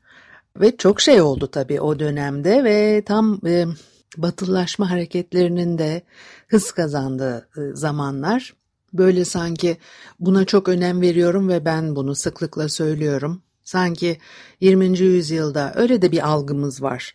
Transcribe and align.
ve 0.60 0.78
çok 0.78 1.02
şey 1.02 1.22
oldu 1.22 1.48
tabii 1.48 1.82
o 1.82 2.00
dönemde 2.00 2.64
ve 2.64 3.04
tam 3.06 3.40
e, 3.46 3.66
batılılaşma 4.18 4.92
hareketlerinin 4.92 5.78
de 5.78 6.02
hız 6.48 6.72
kazandığı 6.72 7.48
e, 7.58 7.62
zamanlar. 7.74 8.54
Böyle 8.94 9.26
sanki 9.26 9.78
buna 10.20 10.46
çok 10.46 10.70
önem 10.70 11.02
veriyorum 11.02 11.50
ve 11.50 11.66
ben 11.66 11.96
bunu 11.96 12.16
sıklıkla 12.16 12.70
söylüyorum. 12.70 13.42
Sanki 13.64 14.18
20. 14.62 15.00
yüzyılda 15.00 15.74
öyle 15.76 16.02
de 16.02 16.12
bir 16.12 16.28
algımız 16.28 16.82
var. 16.82 17.14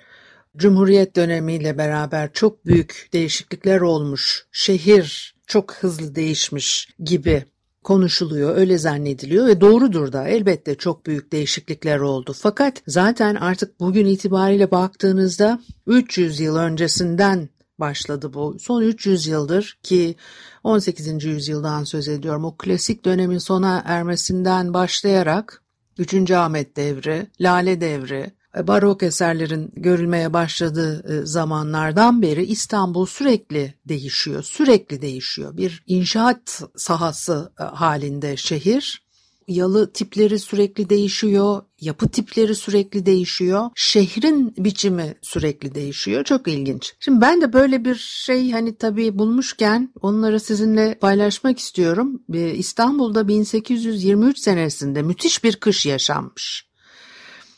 Cumhuriyet 0.56 1.16
dönemiyle 1.16 1.78
beraber 1.78 2.32
çok 2.32 2.66
büyük 2.66 3.08
değişiklikler 3.12 3.80
olmuş, 3.80 4.46
şehir 4.52 5.34
çok 5.46 5.74
hızlı 5.74 6.14
değişmiş 6.14 6.88
gibi 7.04 7.44
konuşuluyor, 7.84 8.56
öyle 8.56 8.78
zannediliyor 8.78 9.46
ve 9.46 9.60
doğrudur 9.60 10.12
da 10.12 10.28
elbette 10.28 10.74
çok 10.74 11.06
büyük 11.06 11.32
değişiklikler 11.32 11.98
oldu. 11.98 12.32
Fakat 12.38 12.82
zaten 12.86 13.34
artık 13.34 13.80
bugün 13.80 14.06
itibariyle 14.06 14.70
baktığınızda 14.70 15.60
300 15.86 16.40
yıl 16.40 16.56
öncesinden 16.56 17.48
başladı 17.78 18.34
bu. 18.34 18.56
Son 18.58 18.82
300 18.82 19.26
yıldır 19.26 19.78
ki 19.82 20.16
18. 20.64 21.24
yüzyıldan 21.24 21.84
söz 21.84 22.08
ediyorum. 22.08 22.44
O 22.44 22.56
klasik 22.56 23.04
dönemin 23.04 23.38
sona 23.38 23.82
ermesinden 23.86 24.74
başlayarak 24.74 25.62
3. 25.98 26.30
Ahmet 26.30 26.76
devri, 26.76 27.26
Lale 27.40 27.80
devri, 27.80 28.32
barok 28.54 29.02
eserlerin 29.02 29.70
görülmeye 29.76 30.32
başladığı 30.32 31.04
e, 31.12 31.26
zamanlardan 31.26 32.22
beri 32.22 32.44
İstanbul 32.44 33.06
sürekli 33.06 33.74
değişiyor, 33.88 34.42
sürekli 34.42 35.02
değişiyor. 35.02 35.56
Bir 35.56 35.84
inşaat 35.86 36.62
sahası 36.76 37.52
e, 37.60 37.62
halinde 37.62 38.36
şehir 38.36 39.02
yalı 39.48 39.92
tipleri 39.92 40.38
sürekli 40.38 40.90
değişiyor, 40.90 41.62
yapı 41.80 42.08
tipleri 42.08 42.54
sürekli 42.54 43.06
değişiyor, 43.06 43.70
şehrin 43.74 44.54
biçimi 44.56 45.14
sürekli 45.22 45.74
değişiyor. 45.74 46.24
Çok 46.24 46.48
ilginç. 46.48 46.94
Şimdi 47.00 47.20
ben 47.20 47.40
de 47.40 47.52
böyle 47.52 47.84
bir 47.84 47.94
şey 47.94 48.52
hani 48.52 48.76
tabii 48.76 49.18
bulmuşken 49.18 49.92
onları 50.00 50.40
sizinle 50.40 50.98
paylaşmak 50.98 51.58
istiyorum. 51.58 52.22
İstanbul'da 52.54 53.28
1823 53.28 54.38
senesinde 54.38 55.02
müthiş 55.02 55.44
bir 55.44 55.56
kış 55.56 55.86
yaşanmış. 55.86 56.71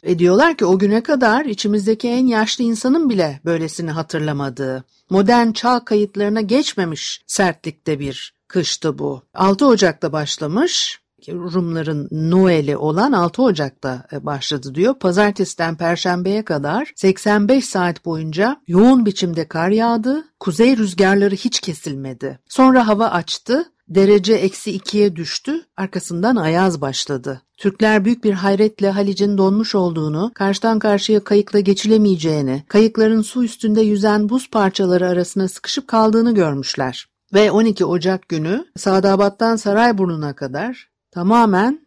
Ve 0.05 0.19
diyorlar 0.19 0.57
ki 0.57 0.65
o 0.65 0.79
güne 0.79 1.03
kadar 1.03 1.45
içimizdeki 1.45 2.09
en 2.09 2.27
yaşlı 2.27 2.65
insanın 2.65 3.11
bile 3.11 3.41
böylesini 3.45 3.91
hatırlamadığı, 3.91 4.85
modern 5.11 5.53
çağ 5.53 5.85
kayıtlarına 5.85 6.41
geçmemiş 6.41 7.23
sertlikte 7.27 8.01
bir 8.01 8.35
kıştı 8.49 8.99
bu. 8.99 9.23
6 9.35 9.67
Ocak'ta 9.67 10.13
başlamış 10.13 11.05
Rumların 11.29 12.09
Noel'i 12.11 12.77
olan 12.77 13.13
6 13.13 13.43
Ocak'ta 13.43 14.07
e, 14.13 14.27
başladı 14.27 14.75
diyor. 14.75 14.95
Pazartesiden 14.95 15.77
Perşembe'ye 15.77 16.45
kadar 16.45 16.93
85 16.97 17.65
saat 17.65 18.05
boyunca 18.05 18.61
yoğun 18.67 19.07
biçimde 19.07 19.49
kar 19.49 19.69
yağdı. 19.69 20.25
Kuzey 20.41 20.77
rüzgarları 20.77 21.35
hiç 21.35 21.61
kesilmedi. 21.61 22.39
Sonra 22.49 22.87
hava 22.87 23.09
açtı. 23.09 23.73
Derece 23.89 24.35
eksi 24.35 24.71
ikiye 24.71 25.17
düştü. 25.17 25.67
Arkasından 25.77 26.37
ayaz 26.37 26.81
başladı. 26.81 27.43
Türkler 27.59 28.05
büyük 28.05 28.25
bir 28.25 28.33
hayretle 28.33 28.91
Halic'in 28.91 29.39
donmuş 29.39 29.75
olduğunu, 29.75 30.31
karşıdan 30.35 30.79
karşıya 30.79 31.25
kayıkla 31.25 31.61
geçilemeyeceğini, 31.61 32.65
kayıkların 32.69 33.23
su 33.23 33.45
üstünde 33.45 33.81
yüzen 33.81 34.29
buz 34.29 34.51
parçaları 34.51 35.09
arasına 35.09 35.49
sıkışıp 35.49 35.89
kaldığını 35.89 36.35
görmüşler. 36.35 37.07
Ve 37.35 37.51
12 37.51 37.85
Ocak 37.85 38.29
günü 38.29 38.67
Sadabat'tan 38.77 39.57
Sarayburnu'na 39.57 40.35
kadar 40.35 40.89
tamamen 41.11 41.87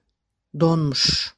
donmuş. 0.59 1.33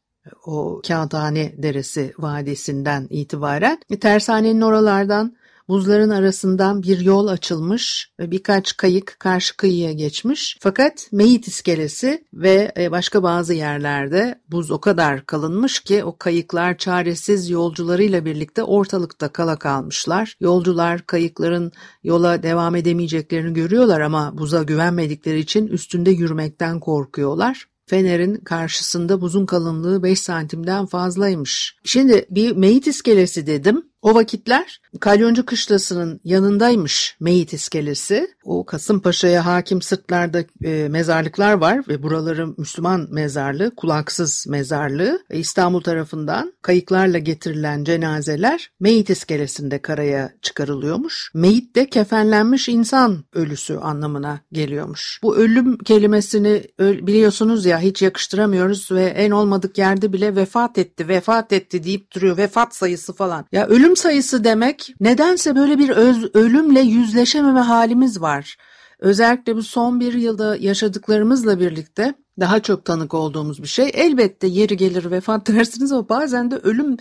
O 0.45 0.81
Kağıthane 0.87 1.53
Deresi 1.57 2.13
Vadisi'nden 2.17 3.07
itibaren. 3.09 3.79
Tersanenin 4.01 4.61
oralardan 4.61 5.35
Buzların 5.69 6.09
arasından 6.09 6.83
bir 6.83 6.99
yol 6.99 7.27
açılmış 7.27 8.11
ve 8.19 8.31
birkaç 8.31 8.77
kayık 8.77 9.15
karşı 9.19 9.57
kıyıya 9.57 9.91
geçmiş. 9.91 10.57
Fakat 10.61 11.07
Meyit 11.11 11.47
iskelesi 11.47 12.23
ve 12.33 12.71
e, 12.77 12.91
başka 12.91 13.23
bazı 13.23 13.53
yerlerde 13.53 14.41
buz 14.51 14.71
o 14.71 14.79
kadar 14.79 15.25
kalınmış 15.25 15.79
ki 15.79 16.03
o 16.03 16.17
kayıklar 16.17 16.77
çaresiz 16.77 17.49
yolcularıyla 17.49 18.25
birlikte 18.25 18.63
ortalıkta 18.63 19.29
kala 19.29 19.59
kalmışlar. 19.59 20.35
Yolcular 20.39 21.01
kayıkların 21.01 21.71
yola 22.03 22.43
devam 22.43 22.75
edemeyeceklerini 22.75 23.53
görüyorlar 23.53 24.01
ama 24.01 24.37
buza 24.37 24.63
güvenmedikleri 24.63 25.39
için 25.39 25.67
üstünde 25.67 26.11
yürümekten 26.11 26.79
korkuyorlar. 26.79 27.65
Fener'in 27.89 28.35
karşısında 28.35 29.21
buzun 29.21 29.45
kalınlığı 29.45 30.03
5 30.03 30.19
santimden 30.19 30.85
fazlaymış. 30.85 31.75
Şimdi 31.83 32.25
bir 32.29 32.55
meyit 32.55 32.87
iskelesi 32.87 33.47
dedim. 33.47 33.88
O 34.01 34.15
vakitler 34.15 34.81
Kalyoncu 34.99 35.45
Kışlası'nın 35.45 36.19
yanındaymış 36.23 37.17
Meyit 37.19 37.53
iskelesi. 37.53 38.27
O 38.43 38.65
Kasımpaşa'ya 38.65 39.45
hakim 39.45 39.81
sırtlarda 39.81 40.43
e, 40.63 40.87
mezarlıklar 40.89 41.53
var 41.53 41.87
ve 41.87 42.03
buraları 42.03 42.47
Müslüman 42.57 43.07
mezarlığı, 43.11 43.75
kulaksız 43.75 44.45
mezarlığı. 44.49 45.23
E, 45.29 45.39
İstanbul 45.39 45.81
tarafından 45.81 46.53
kayıklarla 46.61 47.17
getirilen 47.17 47.83
cenazeler 47.83 48.71
Meyit 48.79 49.09
iskelesinde 49.09 49.81
karaya 49.81 50.31
çıkarılıyormuş. 50.41 51.31
Meyit 51.33 51.75
de 51.75 51.89
kefenlenmiş 51.89 52.69
insan 52.69 53.23
ölüsü 53.33 53.75
anlamına 53.77 54.39
geliyormuş. 54.51 55.19
Bu 55.23 55.37
ölüm 55.37 55.77
kelimesini 55.77 56.63
biliyorsunuz 56.79 57.65
ya 57.65 57.79
hiç 57.79 58.01
yakıştıramıyoruz 58.01 58.91
ve 58.91 59.05
en 59.05 59.31
olmadık 59.31 59.77
yerde 59.77 60.13
bile 60.13 60.35
vefat 60.35 60.77
etti, 60.77 61.07
vefat 61.07 61.53
etti 61.53 61.83
deyip 61.83 62.15
duruyor. 62.15 62.37
Vefat 62.37 62.75
sayısı 62.75 63.13
falan. 63.13 63.45
Ya 63.51 63.67
ölüm 63.67 63.88
Ölüm 63.89 63.97
sayısı 63.97 64.43
demek 64.43 64.93
nedense 64.99 65.55
böyle 65.55 65.77
bir 65.77 65.89
öz, 65.89 66.35
ölümle 66.35 66.79
yüzleşememe 66.79 67.59
halimiz 67.59 68.21
var. 68.21 68.57
Özellikle 68.99 69.55
bu 69.55 69.63
son 69.63 69.99
bir 69.99 70.13
yılda 70.13 70.55
yaşadıklarımızla 70.55 71.59
birlikte 71.59 72.13
daha 72.39 72.59
çok 72.59 72.85
tanık 72.85 73.13
olduğumuz 73.13 73.63
bir 73.63 73.67
şey. 73.67 73.91
Elbette 73.93 74.47
yeri 74.47 74.77
gelir 74.77 75.11
vefat 75.11 75.47
dersiniz 75.51 75.91
ama 75.91 76.09
bazen 76.09 76.51
de 76.51 76.55
ölüm 76.55 76.97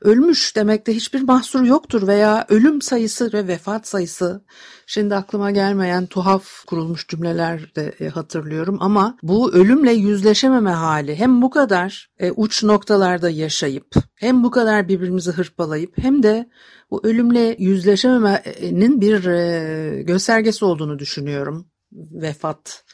ölmüş 0.00 0.56
demekte 0.56 0.94
hiçbir 0.94 1.22
mahsur 1.22 1.64
yoktur 1.64 2.06
veya 2.06 2.46
ölüm 2.48 2.82
sayısı 2.82 3.32
ve 3.32 3.48
vefat 3.48 3.88
sayısı. 3.88 4.44
Şimdi 4.86 5.14
aklıma 5.14 5.50
gelmeyen 5.50 6.06
tuhaf 6.06 6.64
kurulmuş 6.66 7.08
cümleler 7.08 7.74
de 7.74 7.94
e, 8.00 8.08
hatırlıyorum 8.08 8.76
ama 8.80 9.18
bu 9.22 9.52
ölümle 9.52 9.92
yüzleşememe 9.92 10.70
hali 10.70 11.16
hem 11.16 11.42
bu 11.42 11.50
kadar 11.50 12.10
e, 12.18 12.30
uç 12.30 12.64
noktalarda 12.64 13.30
yaşayıp 13.30 13.94
hem 14.14 14.44
bu 14.44 14.50
kadar 14.50 14.88
birbirimizi 14.88 15.30
hırpalayıp 15.30 15.98
hem 15.98 16.22
de 16.22 16.50
bu 16.90 17.00
ölümle 17.06 17.56
yüzleşememenin 17.58 19.00
bir 19.00 19.24
e, 19.24 20.02
göstergesi 20.02 20.64
olduğunu 20.64 20.98
düşünüyorum. 20.98 21.66
Vefat 21.92 22.84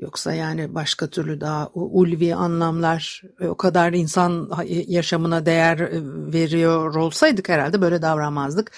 Yoksa 0.00 0.34
yani 0.34 0.74
başka 0.74 1.06
türlü 1.06 1.40
daha 1.40 1.68
ulvi 1.74 2.34
anlamlar 2.34 3.22
e, 3.40 3.48
o 3.48 3.56
kadar 3.56 3.92
insan 3.92 4.50
yaşamına 4.66 5.46
değer 5.46 5.78
e, 5.78 5.90
veriyor 6.32 6.94
olsaydık 6.94 7.48
herhalde 7.48 7.80
böyle 7.80 8.02
davranmazdık. 8.02 8.72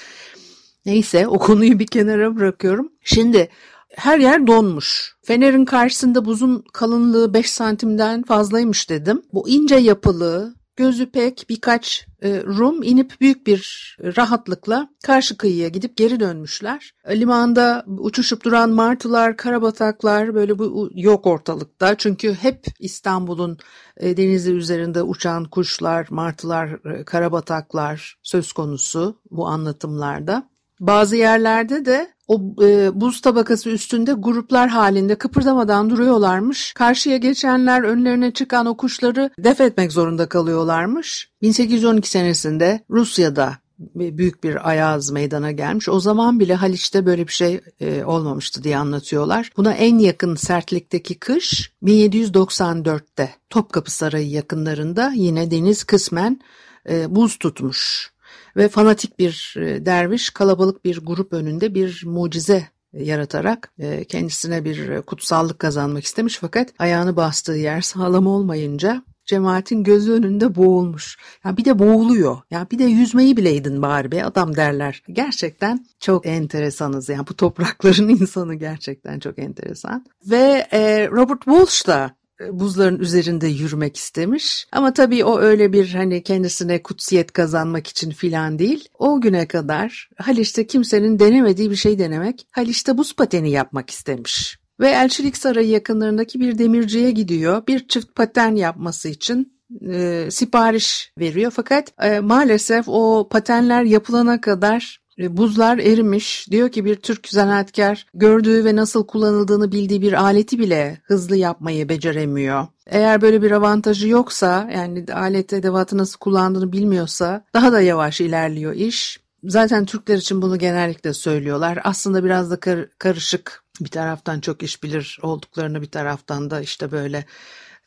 Neyse 0.86 1.28
o 1.28 1.38
konuyu 1.38 1.78
bir 1.78 1.86
kenara 1.86 2.36
bırakıyorum. 2.36 2.92
Şimdi 3.04 3.48
her 3.96 4.18
yer 4.18 4.46
donmuş. 4.46 5.14
Fenerin 5.22 5.64
karşısında 5.64 6.24
buzun 6.24 6.64
kalınlığı 6.72 7.34
5 7.34 7.50
santimden 7.50 8.22
fazlaymış 8.22 8.90
dedim. 8.90 9.22
Bu 9.32 9.48
ince 9.48 9.76
yapılı 9.76 10.54
gözü 10.76 11.10
pek 11.10 11.46
birkaç 11.48 12.06
e, 12.22 12.42
Rum 12.42 12.82
inip 12.82 13.20
büyük 13.20 13.46
bir 13.46 13.96
rahatlıkla 14.16 14.88
karşı 15.04 15.36
kıyıya 15.36 15.68
gidip 15.68 15.96
geri 15.96 16.20
dönmüşler. 16.20 16.94
Limanda 17.10 17.84
uçuşup 17.86 18.44
duran 18.44 18.70
martılar, 18.70 19.36
karabataklar 19.36 20.34
böyle 20.34 20.58
bu 20.58 20.90
yok 20.94 21.26
ortalıkta. 21.26 21.94
Çünkü 21.96 22.34
hep 22.34 22.66
İstanbul'un 22.78 23.58
e, 23.96 24.16
denizi 24.16 24.52
üzerinde 24.52 25.02
uçan 25.02 25.44
kuşlar, 25.44 26.06
martılar, 26.10 26.94
e, 26.94 27.04
karabataklar 27.04 28.18
söz 28.22 28.52
konusu 28.52 29.20
bu 29.30 29.46
anlatımlarda. 29.46 30.51
Bazı 30.82 31.16
yerlerde 31.16 31.84
de 31.84 32.10
o 32.28 32.54
e, 32.62 33.00
buz 33.00 33.20
tabakası 33.20 33.70
üstünde 33.70 34.12
gruplar 34.12 34.68
halinde 34.68 35.14
kıpırdamadan 35.14 35.90
duruyorlarmış. 35.90 36.72
Karşıya 36.72 37.16
geçenler 37.16 37.82
önlerine 37.82 38.30
çıkan 38.30 38.66
o 38.66 38.76
kuşları 38.76 39.30
def 39.38 39.60
etmek 39.60 39.92
zorunda 39.92 40.28
kalıyorlarmış. 40.28 41.30
1812 41.42 42.10
senesinde 42.10 42.84
Rusya'da 42.90 43.56
büyük 43.94 44.44
bir 44.44 44.68
ayaz 44.68 45.10
meydana 45.10 45.52
gelmiş. 45.52 45.88
O 45.88 46.00
zaman 46.00 46.40
bile 46.40 46.54
Haliç'te 46.54 47.06
böyle 47.06 47.26
bir 47.26 47.32
şey 47.32 47.60
e, 47.80 48.04
olmamıştı 48.04 48.64
diye 48.64 48.76
anlatıyorlar. 48.76 49.50
Buna 49.56 49.72
en 49.72 49.98
yakın 49.98 50.34
sertlikteki 50.34 51.18
kış 51.18 51.72
1794'te 51.82 53.30
Topkapı 53.50 53.90
Sarayı 53.90 54.28
yakınlarında 54.28 55.12
yine 55.14 55.50
deniz 55.50 55.84
kısmen 55.84 56.40
e, 56.88 57.16
buz 57.16 57.36
tutmuş 57.36 58.11
ve 58.56 58.68
fanatik 58.68 59.18
bir 59.18 59.54
e, 59.58 59.86
derviş 59.86 60.30
kalabalık 60.30 60.84
bir 60.84 60.98
grup 60.98 61.32
önünde 61.32 61.74
bir 61.74 62.02
mucize 62.06 62.68
yaratarak 62.92 63.72
e, 63.78 64.04
kendisine 64.04 64.64
bir 64.64 65.02
kutsallık 65.02 65.58
kazanmak 65.58 66.04
istemiş 66.04 66.38
fakat 66.38 66.68
ayağını 66.78 67.16
bastığı 67.16 67.52
yer 67.52 67.80
sağlam 67.80 68.26
olmayınca 68.26 69.02
cemaatin 69.26 69.84
gözü 69.84 70.12
önünde 70.12 70.54
boğulmuş. 70.54 71.18
Ya 71.44 71.56
bir 71.56 71.64
de 71.64 71.78
boğuluyor. 71.78 72.38
Ya 72.50 72.66
bir 72.70 72.78
de 72.78 72.84
yüzmeyi 72.84 73.36
bileydin 73.36 73.82
bari 73.82 74.12
be 74.12 74.24
adam 74.24 74.56
derler. 74.56 75.02
Gerçekten 75.12 75.86
çok 76.00 76.26
enteresanız. 76.26 77.08
Yani 77.08 77.26
bu 77.28 77.34
toprakların 77.34 78.08
insanı 78.20 78.54
gerçekten 78.54 79.18
çok 79.18 79.38
enteresan. 79.38 80.06
Ve 80.30 80.66
e, 80.72 81.08
Robert 81.08 81.44
Walsh 81.44 81.86
da 81.86 82.04
e, 82.04 82.21
buzların 82.52 82.98
üzerinde 82.98 83.46
yürümek 83.46 83.96
istemiş. 83.96 84.66
Ama 84.72 84.92
tabii 84.92 85.24
o 85.24 85.38
öyle 85.38 85.72
bir 85.72 85.94
hani 85.94 86.22
kendisine 86.22 86.82
kutsiyet 86.82 87.32
kazanmak 87.32 87.86
için 87.86 88.10
filan 88.10 88.58
değil. 88.58 88.88
O 88.98 89.20
güne 89.20 89.48
kadar 89.48 90.08
Haliç'te 90.16 90.66
kimsenin 90.66 91.18
denemediği 91.18 91.70
bir 91.70 91.76
şey 91.76 91.98
denemek, 91.98 92.46
Haliç'te 92.50 92.98
buz 92.98 93.16
pateni 93.16 93.50
yapmak 93.50 93.90
istemiş. 93.90 94.58
Ve 94.80 94.88
Elçilik 94.90 95.36
Sarayı 95.36 95.68
yakınlarındaki 95.68 96.40
bir 96.40 96.58
demirciye 96.58 97.10
gidiyor. 97.10 97.66
Bir 97.66 97.88
çift 97.88 98.14
paten 98.14 98.54
yapması 98.54 99.08
için 99.08 99.52
e, 99.92 100.28
sipariş 100.30 101.12
veriyor. 101.18 101.52
Fakat 101.56 101.92
e, 102.02 102.20
maalesef 102.20 102.84
o 102.88 103.28
patenler 103.30 103.82
yapılana 103.82 104.40
kadar 104.40 104.98
e, 104.98 105.01
buzlar 105.18 105.78
erimiş. 105.78 106.46
Diyor 106.50 106.68
ki 106.68 106.84
bir 106.84 106.96
Türk 106.96 107.28
zanaatkar 107.28 108.06
gördüğü 108.14 108.64
ve 108.64 108.76
nasıl 108.76 109.06
kullanıldığını 109.06 109.72
bildiği 109.72 110.02
bir 110.02 110.12
aleti 110.12 110.58
bile 110.58 111.00
hızlı 111.04 111.36
yapmayı 111.36 111.88
beceremiyor. 111.88 112.66
Eğer 112.86 113.22
böyle 113.22 113.42
bir 113.42 113.50
avantajı 113.50 114.08
yoksa 114.08 114.70
yani 114.74 115.06
alet 115.14 115.52
edevatı 115.52 115.98
nasıl 115.98 116.18
kullandığını 116.18 116.72
bilmiyorsa 116.72 117.44
daha 117.54 117.72
da 117.72 117.80
yavaş 117.80 118.20
ilerliyor 118.20 118.72
iş. 118.72 119.20
Zaten 119.44 119.84
Türkler 119.84 120.16
için 120.16 120.42
bunu 120.42 120.58
genellikle 120.58 121.14
söylüyorlar. 121.14 121.78
Aslında 121.84 122.24
biraz 122.24 122.50
da 122.50 122.60
kar 122.60 122.88
karışık 122.98 123.64
bir 123.80 123.90
taraftan 123.90 124.40
çok 124.40 124.62
iş 124.62 124.82
bilir 124.82 125.18
olduklarını 125.22 125.82
bir 125.82 125.90
taraftan 125.90 126.50
da 126.50 126.60
işte 126.60 126.92
böyle 126.92 127.24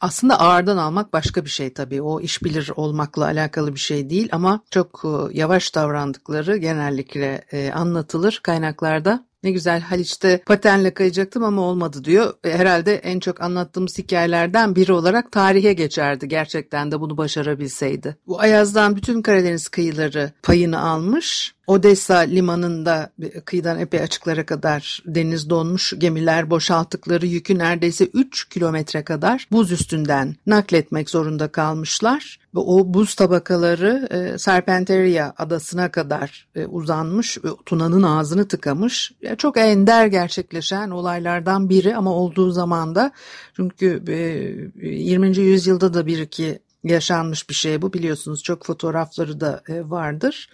aslında 0.02 0.40
ağırdan 0.40 0.78
almak 0.78 1.14
başka 1.14 1.46
bir 1.46 1.50
şey 1.50 1.74
tabii. 1.74 2.02
O 2.02 2.22
iş 2.22 2.44
bilir 2.44 2.72
olmakla 2.76 3.26
alakalı 3.26 3.74
bir 3.74 3.80
şey 3.80 4.10
değil 4.10 4.30
ama 4.32 4.62
çok 4.72 5.02
e, 5.06 5.38
yavaş 5.38 5.76
davrandıkları 5.76 6.58
genellikle 6.58 7.46
e, 7.52 7.72
anlatılır 7.72 8.40
kaynaklarda. 8.44 9.26
Ne 9.46 9.52
güzel 9.52 9.82
Haliç'te 9.82 10.42
patenle 10.46 10.94
kayacaktım 10.94 11.44
ama 11.44 11.62
olmadı 11.62 12.04
diyor. 12.04 12.34
E, 12.44 12.52
herhalde 12.52 12.96
en 12.96 13.20
çok 13.20 13.42
anlattığımız 13.42 13.98
hikayelerden 13.98 14.76
biri 14.76 14.94
olarak 14.94 15.32
tarihe 15.32 15.74
geçerdi 15.74 16.28
gerçekten 16.28 16.92
de 16.92 17.00
bunu 17.00 17.18
başarabilseydi. 17.18 18.18
Bu 18.28 18.40
Ayaz'dan 18.40 18.96
bütün 18.96 19.22
Karadeniz 19.22 19.68
kıyıları 19.68 20.32
payını 20.44 20.80
almış. 20.82 21.56
Odessa 21.68 22.18
limanında 22.18 23.10
kıyıdan 23.46 23.80
epey 23.80 24.00
açıklara 24.00 24.46
kadar 24.46 25.04
deniz 25.06 25.50
donmuş 25.50 25.94
gemiler 25.98 26.50
boşalttıkları 26.50 27.26
yükü 27.26 27.58
neredeyse 27.58 28.06
3 28.06 28.50
kilometre 28.50 29.04
kadar 29.04 29.48
buz 29.52 29.72
üstünden 29.72 30.36
nakletmek 30.46 31.10
zorunda 31.10 31.48
kalmışlar. 31.48 32.40
Ve 32.56 32.60
o 32.60 32.94
buz 32.94 33.16
tabakaları 33.16 34.08
e, 34.12 34.38
Serpenteria 34.38 35.34
adasına 35.38 35.92
kadar 35.92 36.48
e, 36.56 36.66
uzanmış 36.66 37.38
ve 37.44 37.50
Tuna'nın 37.66 38.04
ağzını 38.04 38.48
tıkamış. 38.48 39.12
Ya, 39.22 39.36
çok 39.36 39.58
ender 39.58 40.08
gerçekleşen 40.08 40.90
olaylardan 40.90 41.70
biri 41.70 41.96
ama 41.96 42.14
olduğu 42.14 42.52
zaman 42.52 42.96
da 42.96 43.12
çünkü 43.56 44.04
e, 44.08 44.88
20. 44.88 45.38
yüzyılda 45.38 45.94
da 45.94 46.06
bir 46.06 46.20
iki 46.20 46.60
yaşanmış 46.84 47.50
bir 47.50 47.56
şey 47.56 47.82
bu 47.82 47.94
biliyorsunuz 47.94 48.44
çok 48.44 48.66
fotoğrafları 48.66 49.40
da 49.40 49.64
e, 49.70 49.90
vardır. 49.90 50.50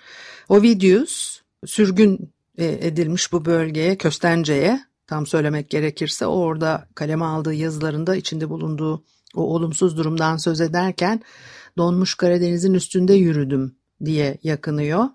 Ovidius 0.49 1.41
sürgün 1.65 2.31
e, 2.57 2.65
edilmiş 2.65 3.31
bu 3.31 3.45
bölgeye, 3.45 3.97
Köstence'ye 3.97 4.79
tam 5.07 5.27
söylemek 5.27 5.69
gerekirse 5.69 6.25
orada 6.25 6.87
kaleme 6.95 7.25
aldığı 7.25 7.53
yazılarında 7.53 8.15
içinde 8.15 8.49
bulunduğu 8.49 9.03
o 9.35 9.41
olumsuz 9.41 9.97
durumdan 9.97 10.37
söz 10.37 10.61
ederken 10.61 11.21
donmuş 11.81 12.15
Karadeniz'in 12.15 12.73
üstünde 12.73 13.13
yürüdüm 13.13 13.75
diye 14.05 14.37
yakınıyor. 14.43 15.05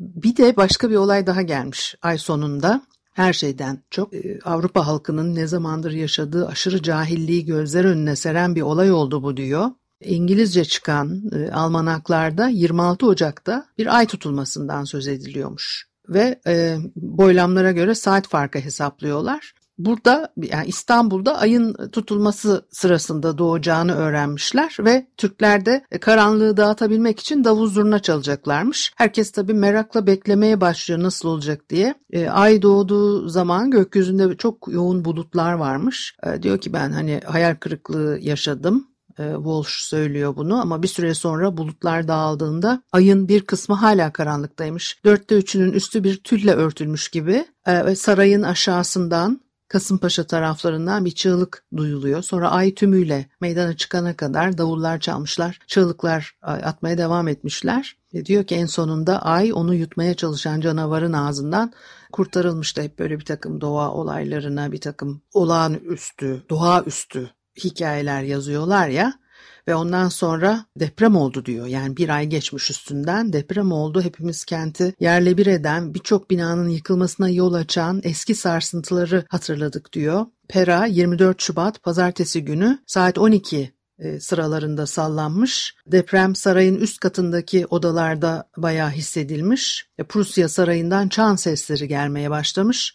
Bir 0.00 0.36
de 0.36 0.56
başka 0.56 0.90
bir 0.90 0.96
olay 0.96 1.26
daha 1.26 1.42
gelmiş 1.42 1.94
ay 2.02 2.18
sonunda. 2.18 2.82
Her 3.12 3.32
şeyden 3.32 3.78
çok 3.90 4.14
e, 4.14 4.38
Avrupa 4.44 4.86
halkının 4.86 5.34
ne 5.34 5.46
zamandır 5.46 5.92
yaşadığı 5.92 6.46
aşırı 6.48 6.82
cahilliği 6.82 7.44
gözler 7.44 7.84
önüne 7.84 8.16
seren 8.16 8.54
bir 8.54 8.62
olay 8.62 8.92
oldu 8.92 9.22
bu 9.22 9.36
diyor. 9.36 9.70
İngilizce 10.00 10.64
çıkan 10.64 11.22
e, 11.32 11.50
almanaklarda 11.50 12.48
26 12.48 13.06
Ocak'ta 13.06 13.66
bir 13.78 13.96
ay 13.96 14.06
tutulmasından 14.06 14.84
söz 14.84 15.08
ediliyormuş 15.08 15.88
ve 16.08 16.40
e, 16.46 16.76
boylamlara 16.96 17.72
göre 17.72 17.94
saat 17.94 18.28
farkı 18.28 18.58
hesaplıyorlar. 18.58 19.54
Burada 19.78 20.32
yani 20.36 20.66
İstanbul'da 20.66 21.38
ayın 21.38 21.74
tutulması 21.92 22.66
sırasında 22.70 23.38
doğacağını 23.38 23.94
öğrenmişler 23.94 24.76
ve 24.80 25.06
Türkler 25.16 25.66
de 25.66 25.84
karanlığı 26.00 26.56
dağıtabilmek 26.56 27.20
için 27.20 27.44
davul 27.44 27.68
zurna 27.68 27.98
çalacaklarmış. 27.98 28.92
Herkes 28.96 29.30
tabii 29.32 29.54
merakla 29.54 30.06
beklemeye 30.06 30.60
başlıyor 30.60 31.02
nasıl 31.02 31.28
olacak 31.28 31.70
diye. 31.70 31.94
E, 32.12 32.28
ay 32.28 32.62
doğduğu 32.62 33.28
zaman 33.28 33.70
gökyüzünde 33.70 34.36
çok 34.36 34.68
yoğun 34.68 35.04
bulutlar 35.04 35.52
varmış. 35.52 36.16
E, 36.26 36.42
diyor 36.42 36.58
ki 36.58 36.72
ben 36.72 36.92
hani 36.92 37.20
hayal 37.24 37.54
kırıklığı 37.54 38.18
yaşadım 38.20 38.88
e, 39.18 39.32
Walsh 39.34 39.70
söylüyor 39.70 40.36
bunu 40.36 40.60
ama 40.60 40.82
bir 40.82 40.88
süre 40.88 41.14
sonra 41.14 41.56
bulutlar 41.56 42.08
dağıldığında 42.08 42.82
ayın 42.92 43.28
bir 43.28 43.40
kısmı 43.40 43.74
hala 43.74 44.12
karanlıktaymış. 44.12 44.98
Dörtte 45.04 45.34
üçünün 45.34 45.72
üstü 45.72 46.04
bir 46.04 46.16
tülle 46.16 46.52
örtülmüş 46.52 47.08
gibi 47.08 47.44
e, 47.66 47.86
ve 47.86 47.96
sarayın 47.96 48.42
aşağısından 48.42 49.40
Kasımpaşa 49.68 50.24
taraflarından 50.24 51.04
bir 51.04 51.10
çığlık 51.10 51.64
duyuluyor. 51.76 52.22
Sonra 52.22 52.50
ay 52.50 52.74
tümüyle 52.74 53.26
meydana 53.40 53.76
çıkana 53.76 54.16
kadar 54.16 54.58
davullar 54.58 55.00
çalmışlar, 55.00 55.58
çığlıklar 55.66 56.36
atmaya 56.42 56.98
devam 56.98 57.28
etmişler. 57.28 57.96
Ve 58.14 58.26
diyor 58.26 58.44
ki 58.44 58.54
en 58.54 58.66
sonunda 58.66 59.22
ay 59.22 59.52
onu 59.52 59.74
yutmaya 59.74 60.14
çalışan 60.14 60.60
canavarın 60.60 61.12
ağzından 61.12 61.72
kurtarılmıştı. 62.12 62.82
Hep 62.82 62.98
böyle 62.98 63.18
bir 63.18 63.24
takım 63.24 63.60
doğa 63.60 63.90
olaylarına, 63.90 64.72
bir 64.72 64.80
takım 64.80 65.22
olağanüstü, 65.32 66.42
doğaüstü 66.50 67.30
hikayeler 67.64 68.22
yazıyorlar 68.22 68.88
ya. 68.88 69.23
Ve 69.68 69.74
ondan 69.74 70.08
sonra 70.08 70.64
deprem 70.76 71.16
oldu 71.16 71.44
diyor. 71.44 71.66
Yani 71.66 71.96
bir 71.96 72.08
ay 72.08 72.26
geçmiş 72.26 72.70
üstünden 72.70 73.32
deprem 73.32 73.72
oldu. 73.72 74.02
Hepimiz 74.02 74.44
kenti 74.44 74.94
yerle 75.00 75.38
bir 75.38 75.46
eden 75.46 75.94
birçok 75.94 76.30
binanın 76.30 76.68
yıkılmasına 76.68 77.28
yol 77.28 77.54
açan 77.54 78.00
eski 78.04 78.34
sarsıntıları 78.34 79.24
hatırladık 79.28 79.92
diyor. 79.92 80.26
Pera 80.48 80.86
24 80.86 81.42
Şubat 81.42 81.82
pazartesi 81.82 82.44
günü 82.44 82.78
saat 82.86 83.18
12 83.18 83.74
e, 83.98 84.20
sıralarında 84.20 84.86
sallanmış. 84.86 85.74
Deprem 85.86 86.34
sarayın 86.34 86.76
üst 86.76 87.00
katındaki 87.00 87.66
odalarda 87.66 88.48
bayağı 88.56 88.90
hissedilmiş. 88.90 89.86
E, 89.98 90.04
Prusya 90.04 90.48
sarayından 90.48 91.08
çan 91.08 91.36
sesleri 91.36 91.88
gelmeye 91.88 92.30
başlamış 92.30 92.94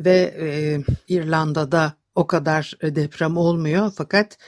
ve 0.00 0.34
e, 0.40 0.48
İrlanda'da 1.08 1.92
o 2.14 2.26
kadar 2.26 2.72
deprem 2.82 3.36
olmuyor 3.36 3.92
fakat 3.96 4.38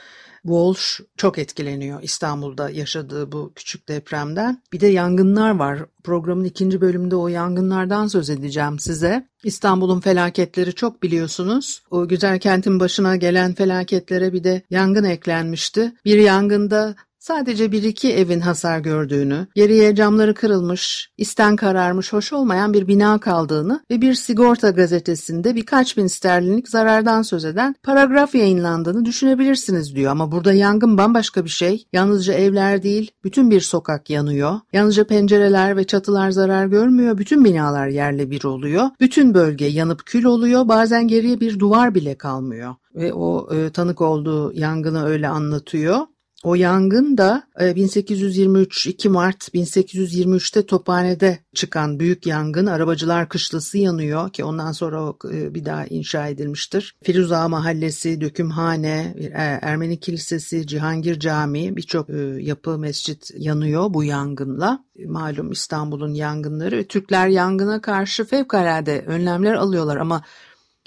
Walsh 0.43 0.99
çok 1.17 1.37
etkileniyor 1.37 2.03
İstanbul'da 2.03 2.69
yaşadığı 2.69 3.31
bu 3.31 3.51
küçük 3.55 3.87
depremden. 3.87 4.61
Bir 4.73 4.79
de 4.79 4.87
yangınlar 4.87 5.51
var. 5.51 5.79
Programın 6.03 6.43
ikinci 6.43 6.81
bölümünde 6.81 7.15
o 7.15 7.27
yangınlardan 7.27 8.07
söz 8.07 8.29
edeceğim 8.29 8.79
size. 8.79 9.27
İstanbul'un 9.43 9.99
felaketleri 9.99 10.73
çok 10.73 11.03
biliyorsunuz. 11.03 11.81
O 11.91 12.07
güzel 12.07 12.39
kentin 12.39 12.79
başına 12.79 13.15
gelen 13.15 13.53
felaketlere 13.53 14.33
bir 14.33 14.43
de 14.43 14.61
yangın 14.69 15.03
eklenmişti. 15.03 15.93
Bir 16.05 16.17
yangında 16.17 16.95
Sadece 17.27 17.71
bir 17.71 17.83
iki 17.83 18.13
evin 18.13 18.39
hasar 18.39 18.79
gördüğünü, 18.79 19.47
geriye 19.55 19.95
camları 19.95 20.33
kırılmış, 20.33 21.11
isten 21.17 21.55
kararmış, 21.55 22.13
hoş 22.13 22.33
olmayan 22.33 22.73
bir 22.73 22.87
bina 22.87 23.19
kaldığını 23.19 23.83
ve 23.91 24.01
bir 24.01 24.13
sigorta 24.13 24.69
gazetesinde 24.69 25.55
birkaç 25.55 25.97
bin 25.97 26.07
sterlinlik 26.07 26.69
zarardan 26.69 27.21
söz 27.21 27.45
eden 27.45 27.75
paragraf 27.83 28.35
yayınlandığını 28.35 29.05
düşünebilirsiniz 29.05 29.95
diyor. 29.95 30.11
Ama 30.11 30.31
burada 30.31 30.53
yangın 30.53 30.97
bambaşka 30.97 31.43
bir 31.43 31.49
şey. 31.49 31.87
Yalnızca 31.93 32.33
evler 32.33 32.83
değil, 32.83 33.11
bütün 33.23 33.51
bir 33.51 33.61
sokak 33.61 34.09
yanıyor. 34.09 34.59
Yalnızca 34.73 35.03
pencereler 35.03 35.77
ve 35.77 35.83
çatılar 35.83 36.31
zarar 36.31 36.65
görmüyor, 36.65 37.17
bütün 37.17 37.45
binalar 37.45 37.87
yerle 37.87 38.31
bir 38.31 38.43
oluyor. 38.43 38.89
Bütün 38.99 39.33
bölge 39.33 39.65
yanıp 39.65 40.05
kül 40.05 40.23
oluyor, 40.25 40.67
bazen 40.67 41.07
geriye 41.07 41.39
bir 41.39 41.59
duvar 41.59 41.95
bile 41.95 42.15
kalmıyor. 42.15 42.75
Ve 42.95 43.13
o 43.13 43.55
e, 43.55 43.69
tanık 43.69 44.01
olduğu 44.01 44.53
yangını 44.53 45.05
öyle 45.05 45.27
anlatıyor. 45.27 45.97
O 46.43 46.55
yangın 46.55 47.17
da 47.17 47.43
1823 47.59 48.87
e, 48.87 48.89
2 48.89 49.09
Mart 49.09 49.49
1823'te 49.49 50.65
Tophane'de 50.65 51.39
çıkan 51.53 51.99
büyük 51.99 52.25
yangın 52.25 52.65
Arabacılar 52.65 53.29
Kışlası 53.29 53.77
yanıyor 53.77 54.29
ki 54.29 54.43
ondan 54.43 54.71
sonra 54.71 55.13
e, 55.31 55.53
bir 55.53 55.65
daha 55.65 55.85
inşa 55.85 56.27
edilmiştir. 56.27 56.95
Firuza 57.03 57.47
Mahallesi, 57.47 58.21
Dökümhane, 58.21 59.15
e, 59.19 59.59
Ermeni 59.61 59.99
Kilisesi, 59.99 60.67
Cihangir 60.67 61.19
Camii 61.19 61.77
birçok 61.77 62.09
yapı 62.39 62.77
mescit 62.77 63.31
yanıyor 63.37 63.93
bu 63.93 64.03
yangınla. 64.03 64.83
Malum 65.05 65.51
İstanbul'un 65.51 66.13
yangınları 66.13 66.87
Türkler 66.87 67.27
yangına 67.27 67.81
karşı 67.81 68.25
fevkalade 68.25 69.03
önlemler 69.07 69.53
alıyorlar 69.53 69.97
ama 69.97 70.21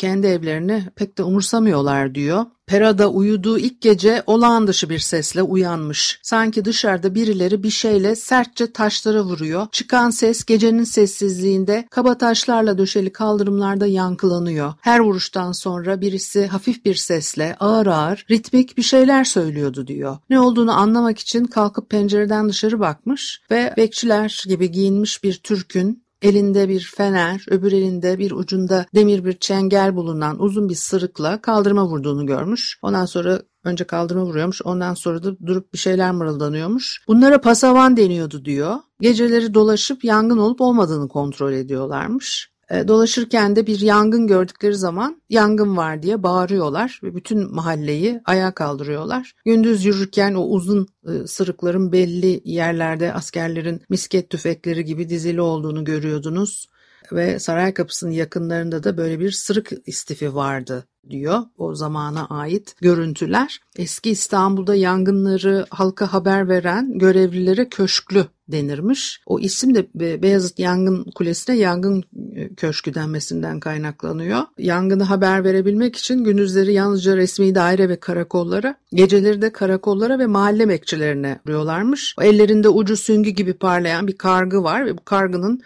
kendi 0.00 0.26
evlerini 0.26 0.85
pek 0.97 1.19
de 1.19 1.23
umursamıyorlar 1.23 2.14
diyor. 2.14 2.47
Pera'da 2.66 3.11
uyuduğu 3.11 3.59
ilk 3.59 3.80
gece 3.80 4.23
olağan 4.26 4.66
dışı 4.66 4.90
bir 4.90 4.99
sesle 4.99 5.42
uyanmış. 5.42 6.21
Sanki 6.23 6.64
dışarıda 6.64 7.14
birileri 7.14 7.62
bir 7.62 7.71
şeyle 7.71 8.16
sertçe 8.16 8.73
taşlara 8.73 9.23
vuruyor. 9.23 9.66
Çıkan 9.73 10.11
ses 10.11 10.45
gecenin 10.45 10.85
sessizliğinde 10.85 11.87
kaba 11.90 12.19
taşlarla 12.19 12.78
döşeli 12.78 13.12
kaldırımlarda 13.12 13.87
yankılanıyor. 13.87 14.75
Her 14.80 15.00
vuruştan 15.00 15.52
sonra 15.52 16.00
birisi 16.00 16.47
hafif 16.47 16.85
bir 16.85 16.95
sesle 16.95 17.57
ağır 17.61 17.87
ağır 17.87 18.26
ritmik 18.30 18.76
bir 18.76 18.83
şeyler 18.83 19.25
söylüyordu 19.25 19.87
diyor. 19.87 20.19
Ne 20.30 20.40
olduğunu 20.40 20.73
anlamak 20.73 21.19
için 21.19 21.45
kalkıp 21.45 21.90
pencereden 21.90 22.49
dışarı 22.49 22.80
bakmış 22.80 23.40
ve 23.50 23.75
bekçiler 23.76 24.45
gibi 24.49 24.71
giyinmiş 24.71 25.25
bir 25.25 25.35
Türk'ün 25.35 26.10
Elinde 26.23 26.69
bir 26.69 26.93
fener, 26.97 27.45
öbür 27.49 27.73
elinde 27.73 28.19
bir 28.19 28.31
ucunda 28.31 28.87
demir 28.95 29.25
bir 29.25 29.33
çengel 29.33 29.97
bulunan 29.97 30.43
uzun 30.43 30.69
bir 30.69 30.75
sırıkla 30.75 31.41
kaldırıma 31.41 31.87
vurduğunu 31.87 32.27
görmüş. 32.27 32.79
Ondan 32.83 33.05
sonra 33.05 33.43
önce 33.65 33.85
kaldırıma 33.85 34.25
vuruyormuş, 34.25 34.62
ondan 34.65 34.95
sonra 34.95 35.23
da 35.23 35.39
durup 35.47 35.73
bir 35.73 35.79
şeyler 35.79 36.12
mırıldanıyormuş. 36.12 37.05
Bunlara 37.09 37.41
pasavan 37.41 37.97
deniyordu 37.97 38.45
diyor. 38.45 38.77
Geceleri 39.00 39.55
dolaşıp 39.55 40.05
yangın 40.05 40.39
olup 40.39 40.61
olmadığını 40.61 41.09
kontrol 41.09 41.53
ediyorlarmış. 41.53 42.50
E, 42.71 42.89
dolaşırken 42.89 43.57
de 43.57 43.67
bir 43.67 43.81
yangın 43.81 44.27
gördükleri 44.27 44.75
zaman 44.75 45.23
yangın 45.31 45.77
var 45.77 46.03
diye 46.03 46.23
bağırıyorlar 46.23 47.00
ve 47.03 47.15
bütün 47.15 47.55
mahalleyi 47.55 48.21
ayağa 48.25 48.55
kaldırıyorlar. 48.55 49.35
Gündüz 49.45 49.85
yürürken 49.85 50.35
o 50.35 50.43
uzun 50.43 50.87
e, 51.07 51.27
sırıkların 51.27 51.93
belli 51.93 52.41
yerlerde 52.45 53.12
askerlerin 53.12 53.83
misket 53.89 54.31
tüfekleri 54.31 54.85
gibi 54.85 55.09
dizili 55.09 55.41
olduğunu 55.41 55.85
görüyordunuz 55.85 56.69
ve 57.12 57.38
saray 57.38 57.75
kapısının 57.75 58.11
yakınlarında 58.11 58.85
da 58.85 58.97
böyle 58.97 59.21
bir 59.21 59.31
sırık 59.31 59.71
istifi 59.87 60.35
vardı 60.35 60.85
diyor 61.11 61.38
o 61.59 61.75
zamana 61.75 62.26
ait 62.26 62.76
görüntüler. 62.81 63.61
Eski 63.76 64.11
İstanbul'da 64.11 64.75
yangınları 64.75 65.67
halka 65.71 66.12
haber 66.12 66.49
veren 66.49 66.99
görevlilere 66.99 67.69
köşklü 67.69 68.26
denirmiş. 68.49 69.21
O 69.26 69.40
isim 69.40 69.75
de 69.75 69.87
Beyazıt 70.23 70.59
Yangın 70.59 71.05
Kulesi'ne 71.14 71.57
yangın 71.57 72.05
e, 72.35 72.55
köşkü 72.55 72.95
denmesinden 72.95 73.61
kaynaklanıyor. 73.61 74.40
Yangını 74.59 75.02
haber 75.02 75.45
verebilmek 75.45 75.97
için 75.97 76.25
gündüzleri 76.25 76.73
yalnızca 76.73 77.17
resmi 77.17 77.55
daire 77.55 77.88
ve 77.88 78.00
karakollara, 78.00 78.75
geceleri 78.95 79.43
de 79.43 79.52
karakollara 79.52 80.19
ve 80.19 80.26
mahalle 80.26 80.69
bekçilerine 80.69 81.40
vuruyorlarmış. 81.47 82.14
Ellerinde 82.21 82.69
ucu 82.69 82.97
süngü 82.97 83.31
gibi 83.31 83.52
parlayan 83.52 84.07
bir 84.07 84.19
kargı 84.19 84.62
var 84.62 84.87
ve 84.87 84.99
bu 84.99 85.05
kargının 85.05 85.61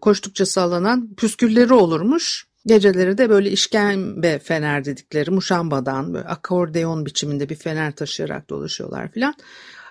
koştukça 0.00 0.46
sallanan 0.46 1.14
püskülleri 1.14 1.74
olurmuş. 1.74 2.46
Geceleri 2.66 3.18
de 3.18 3.30
böyle 3.30 3.50
işkembe 3.50 4.38
fener 4.38 4.84
dedikleri 4.84 5.30
muşambadan 5.30 6.14
böyle 6.14 6.28
akordeon 6.28 7.06
biçiminde 7.06 7.48
bir 7.48 7.54
fener 7.54 7.92
taşıyarak 7.96 8.50
dolaşıyorlar 8.50 9.12
filan. 9.12 9.34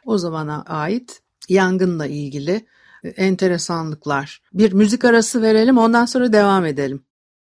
O 0.05 0.17
zamana 0.17 0.63
ait 0.63 1.21
yangınla 1.50 2.05
ilgili 2.05 2.65
e, 3.03 3.10
enteresanlıklar. 3.10 4.41
Bir 4.53 4.74
müzik 4.74 5.05
arası 5.05 5.41
verelim 5.41 5.77
ondan 5.77 6.05
sonra 6.05 6.33
devam 6.33 6.65
edelim. 6.65 7.03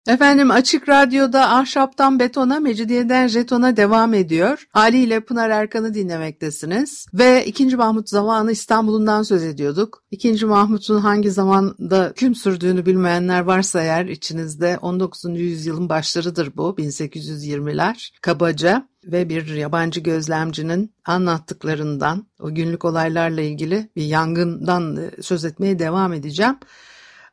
Efendim 0.07 0.51
Açık 0.51 0.89
Radyo'da 0.89 1.49
Ahşaptan 1.49 2.19
Betona, 2.19 2.59
Mecidiyeden 2.59 3.27
Jeton'a 3.27 3.77
devam 3.77 4.13
ediyor. 4.13 4.67
Ali 4.73 4.97
ile 4.97 5.19
Pınar 5.19 5.49
Erkan'ı 5.49 5.93
dinlemektesiniz. 5.93 7.05
Ve 7.13 7.45
2. 7.45 7.75
Mahmut 7.75 8.09
zamanı 8.09 8.51
İstanbul'undan 8.51 9.23
söz 9.23 9.43
ediyorduk. 9.43 10.03
2. 10.11 10.45
Mahmut'un 10.45 10.99
hangi 10.99 11.31
zamanda 11.31 12.09
hüküm 12.09 12.35
sürdüğünü 12.35 12.85
bilmeyenler 12.85 13.41
varsa 13.41 13.81
eğer 13.81 14.05
içinizde 14.05 14.77
19. 14.81 15.39
yüzyılın 15.39 15.89
başlarıdır 15.89 16.51
bu 16.57 16.75
1820'ler 16.77 18.11
kabaca 18.21 18.87
ve 19.03 19.29
bir 19.29 19.53
yabancı 19.53 19.99
gözlemcinin 19.99 20.93
anlattıklarından 21.05 22.27
o 22.39 22.55
günlük 22.55 22.85
olaylarla 22.85 23.41
ilgili 23.41 23.89
bir 23.95 24.05
yangından 24.05 25.11
söz 25.21 25.45
etmeye 25.45 25.79
devam 25.79 26.13
edeceğim. 26.13 26.55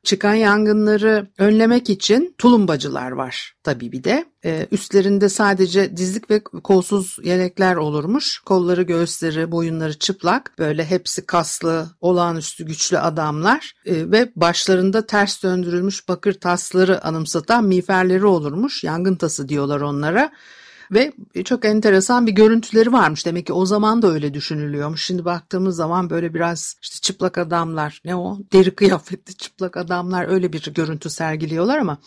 Çıkan 0.05 0.35
yangınları 0.35 1.27
önlemek 1.39 1.91
için 1.91 2.35
tulumbacılar 2.39 3.11
var 3.11 3.55
tabii 3.63 3.93
bir 3.93 4.05
de. 4.05 4.25
Ee, 4.45 4.67
üstlerinde 4.71 5.29
sadece 5.29 5.97
dizlik 5.97 6.31
ve 6.31 6.45
kolsuz 6.45 7.17
yelekler 7.23 7.77
olurmuş. 7.77 8.39
Kolları, 8.39 8.83
göğüsleri, 8.83 9.53
boyunları 9.53 9.99
çıplak. 9.99 10.53
Böyle 10.59 10.85
hepsi 10.85 11.27
kaslı, 11.27 11.87
olağanüstü 12.01 12.67
güçlü 12.67 12.99
adamlar. 12.99 13.73
Ee, 13.87 14.11
ve 14.11 14.33
başlarında 14.37 15.07
ters 15.07 15.43
döndürülmüş 15.43 16.09
bakır 16.09 16.33
tasları 16.35 17.05
anımsatan 17.05 17.65
miğferleri 17.65 18.27
olurmuş. 18.27 18.85
Yangın 18.85 19.17
tası 19.17 19.49
diyorlar 19.49 19.81
onlara. 19.81 20.31
Ve 20.91 21.13
çok 21.45 21.65
enteresan 21.65 22.27
bir 22.27 22.33
görüntüleri 22.33 22.93
varmış. 22.93 23.27
Demek 23.27 23.47
ki 23.47 23.53
o 23.53 23.67
zaman 23.67 24.03
da 24.03 24.13
öyle 24.13 24.35
düşünülüyormuş. 24.35 25.05
Şimdi 25.05 25.25
baktığımız 25.25 25.77
zaman 25.77 26.11
böyle 26.11 26.35
biraz 26.35 26.77
işte 26.83 27.01
çıplak 27.01 27.39
adamlar 27.39 28.01
ne 28.05 28.17
o 28.17 28.39
deri 28.53 28.75
kıyafetli 28.75 29.35
çıplak 29.35 29.77
adamlar 29.77 30.29
öyle 30.29 30.53
bir 30.53 30.73
görüntü 30.75 31.11
sergiliyorlar 31.11 31.79
ama 31.79 31.99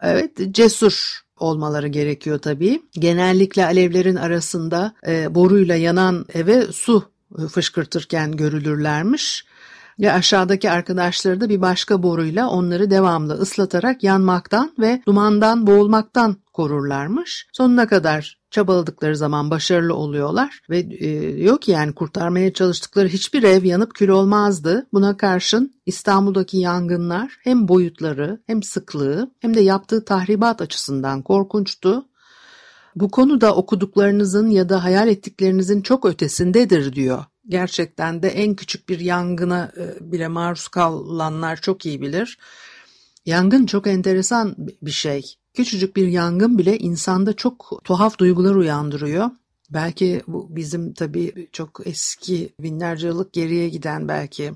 evet 0.00 0.30
cesur 0.50 1.22
olmaları 1.38 1.88
gerekiyor 1.88 2.38
tabii. 2.38 2.82
Genellikle 2.92 3.64
alevlerin 3.64 4.16
arasında 4.16 4.94
e, 5.06 5.34
boruyla 5.34 5.76
yanan 5.76 6.26
eve 6.34 6.72
su 6.72 7.04
fışkırtırken 7.48 8.32
görülürlermiş. 8.36 9.44
Ve 10.00 10.12
aşağıdaki 10.12 10.70
arkadaşları 10.70 11.40
da 11.40 11.48
bir 11.48 11.60
başka 11.60 12.02
boruyla 12.02 12.48
onları 12.48 12.90
devamlı 12.90 13.32
ıslatarak 13.34 14.02
yanmaktan 14.02 14.72
ve 14.78 15.02
dumandan 15.06 15.66
boğulmaktan 15.66 16.36
korurlarmış. 16.52 17.46
Sonuna 17.52 17.86
kadar 17.86 18.38
çabaladıkları 18.50 19.16
zaman 19.16 19.50
başarılı 19.50 19.94
oluyorlar 19.94 20.60
ve 20.70 20.78
e, 20.78 21.08
diyor 21.36 21.68
yani 21.68 21.92
kurtarmaya 21.92 22.52
çalıştıkları 22.52 23.08
hiçbir 23.08 23.42
ev 23.42 23.64
yanıp 23.64 23.94
kül 23.94 24.08
olmazdı. 24.08 24.86
Buna 24.92 25.16
karşın 25.16 25.74
İstanbul'daki 25.86 26.58
yangınlar 26.58 27.36
hem 27.40 27.68
boyutları 27.68 28.42
hem 28.46 28.62
sıklığı 28.62 29.30
hem 29.40 29.54
de 29.54 29.60
yaptığı 29.60 30.04
tahribat 30.04 30.62
açısından 30.62 31.22
korkunçtu. 31.22 32.04
bu 32.96 33.10
konuda 33.10 33.54
okuduklarınızın 33.54 34.50
ya 34.50 34.68
da 34.68 34.84
hayal 34.84 35.08
ettiklerinizin 35.08 35.82
çok 35.82 36.06
ötesindedir 36.06 36.92
diyor. 36.92 37.24
Gerçekten 37.48 38.22
de 38.22 38.28
en 38.28 38.54
küçük 38.54 38.88
bir 38.88 39.00
yangına 39.00 39.72
e, 39.76 40.12
bile 40.12 40.28
maruz 40.28 40.68
kalanlar 40.68 41.60
çok 41.60 41.86
iyi 41.86 42.00
bilir. 42.00 42.38
Yangın 43.26 43.66
çok 43.66 43.86
enteresan 43.86 44.54
bir 44.58 44.90
şey. 44.90 45.22
Küçücük 45.54 45.96
bir 45.96 46.06
yangın 46.06 46.58
bile 46.58 46.78
insanda 46.78 47.32
çok 47.32 47.80
tuhaf 47.84 48.18
duygular 48.18 48.54
uyandırıyor. 48.54 49.30
Belki 49.70 50.22
bu 50.26 50.56
bizim 50.56 50.92
tabii 50.94 51.48
çok 51.52 51.80
eski 51.84 52.54
binlerce 52.60 53.06
yıllık 53.06 53.32
geriye 53.32 53.68
giden 53.68 54.08
belki 54.08 54.52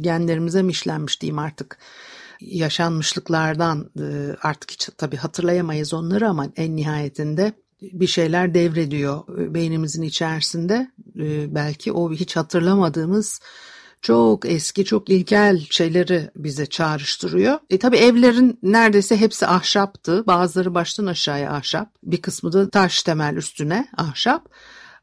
genlerimize 0.00 0.62
mi 0.62 0.70
işlenmiş 0.70 1.20
diyeyim 1.20 1.38
artık 1.38 1.78
yaşanmışlıklardan 2.40 3.90
e, 4.00 4.36
artık 4.42 4.70
hiç 4.70 4.88
tabii 4.98 5.16
hatırlayamayız 5.16 5.94
onları 5.94 6.28
ama 6.28 6.46
en 6.56 6.76
nihayetinde 6.76 7.52
bir 7.82 8.06
şeyler 8.06 8.54
devrediyor 8.54 9.22
beynimizin 9.54 10.02
içerisinde. 10.02 10.90
E, 11.18 11.54
belki 11.54 11.92
o 11.92 12.12
hiç 12.12 12.36
hatırlamadığımız 12.36 13.40
çok 14.02 14.46
eski, 14.46 14.84
çok 14.84 15.08
ilkel 15.08 15.66
şeyleri 15.70 16.30
bize 16.36 16.66
çağrıştırıyor. 16.66 17.58
E 17.70 17.78
tabi 17.78 17.96
evlerin 17.96 18.58
neredeyse 18.62 19.16
hepsi 19.16 19.46
ahşaptı. 19.46 20.26
Bazıları 20.26 20.74
baştan 20.74 21.06
aşağıya 21.06 21.52
ahşap. 21.52 21.88
Bir 22.02 22.22
kısmı 22.22 22.52
da 22.52 22.70
taş 22.70 23.02
temel 23.02 23.36
üstüne 23.36 23.88
ahşap. 23.96 24.48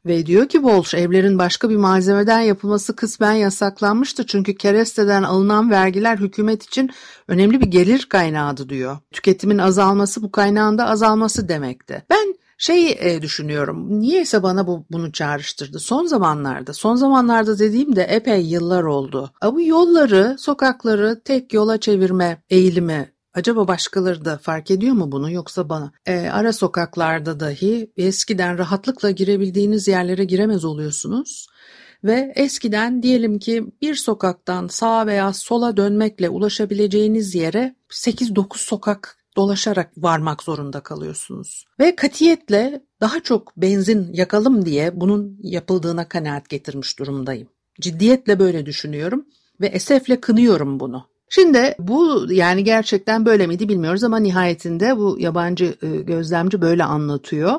Ve 0.06 0.26
diyor 0.26 0.48
ki 0.48 0.58
Walsh 0.58 0.94
evlerin 0.94 1.38
başka 1.38 1.70
bir 1.70 1.76
malzemeden 1.76 2.40
yapılması 2.40 2.96
kısmen 2.96 3.32
yasaklanmıştı 3.32 4.26
çünkü 4.26 4.54
keresteden 4.54 5.22
alınan 5.22 5.70
vergiler 5.70 6.16
hükümet 6.16 6.64
için 6.64 6.90
önemli 7.28 7.60
bir 7.60 7.66
gelir 7.66 8.06
kaynağıdı 8.08 8.68
diyor. 8.68 8.98
Tüketimin 9.12 9.58
azalması 9.58 10.22
bu 10.22 10.32
kaynağın 10.32 10.78
da 10.78 10.88
azalması 10.88 11.48
demekti. 11.48 12.04
Ben 12.10 12.36
şey 12.58 12.96
e, 13.00 13.22
düşünüyorum. 13.22 14.00
Niyeyse 14.00 14.42
bana 14.42 14.66
bu 14.66 14.86
bunu 14.90 15.12
çağrıştırdı. 15.12 15.78
Son 15.78 16.06
zamanlarda, 16.06 16.72
son 16.72 16.94
zamanlarda 16.94 17.58
dediğimde 17.58 18.02
epey 18.02 18.46
yıllar 18.46 18.82
oldu. 18.82 19.30
Bu 19.44 19.62
yolları, 19.62 20.36
sokakları 20.38 21.20
tek 21.24 21.52
yola 21.52 21.80
çevirme 21.80 22.42
eğilimi 22.50 23.16
Acaba 23.36 23.68
başkaları 23.68 24.24
da 24.24 24.38
fark 24.38 24.70
ediyor 24.70 24.94
mu 24.94 25.12
bunu 25.12 25.30
yoksa 25.30 25.68
bana? 25.68 25.92
E, 26.06 26.28
ara 26.28 26.52
sokaklarda 26.52 27.40
dahi 27.40 27.92
eskiden 27.96 28.58
rahatlıkla 28.58 29.10
girebildiğiniz 29.10 29.88
yerlere 29.88 30.24
giremez 30.24 30.64
oluyorsunuz. 30.64 31.46
Ve 32.04 32.32
eskiden 32.36 33.02
diyelim 33.02 33.38
ki 33.38 33.64
bir 33.82 33.94
sokaktan 33.94 34.66
sağa 34.66 35.06
veya 35.06 35.32
sola 35.32 35.76
dönmekle 35.76 36.28
ulaşabileceğiniz 36.28 37.34
yere 37.34 37.76
8-9 37.90 38.58
sokak 38.58 39.25
dolaşarak 39.36 39.90
varmak 39.96 40.42
zorunda 40.42 40.80
kalıyorsunuz. 40.80 41.64
Ve 41.80 41.96
katiyetle 41.96 42.82
daha 43.00 43.20
çok 43.20 43.56
benzin 43.56 44.12
yakalım 44.12 44.66
diye 44.66 45.00
bunun 45.00 45.38
yapıldığına 45.42 46.08
kanaat 46.08 46.48
getirmiş 46.48 46.98
durumdayım. 46.98 47.48
Ciddiyetle 47.80 48.38
böyle 48.38 48.66
düşünüyorum 48.66 49.26
ve 49.60 49.66
esefle 49.66 50.20
kınıyorum 50.20 50.80
bunu. 50.80 51.06
Şimdi 51.28 51.74
bu 51.78 52.26
yani 52.30 52.64
gerçekten 52.64 53.26
böyle 53.26 53.46
miydi 53.46 53.68
bilmiyoruz 53.68 54.04
ama 54.04 54.18
nihayetinde 54.18 54.96
bu 54.96 55.16
yabancı 55.20 55.74
e, 55.82 55.96
gözlemci 55.96 56.60
böyle 56.60 56.84
anlatıyor. 56.84 57.54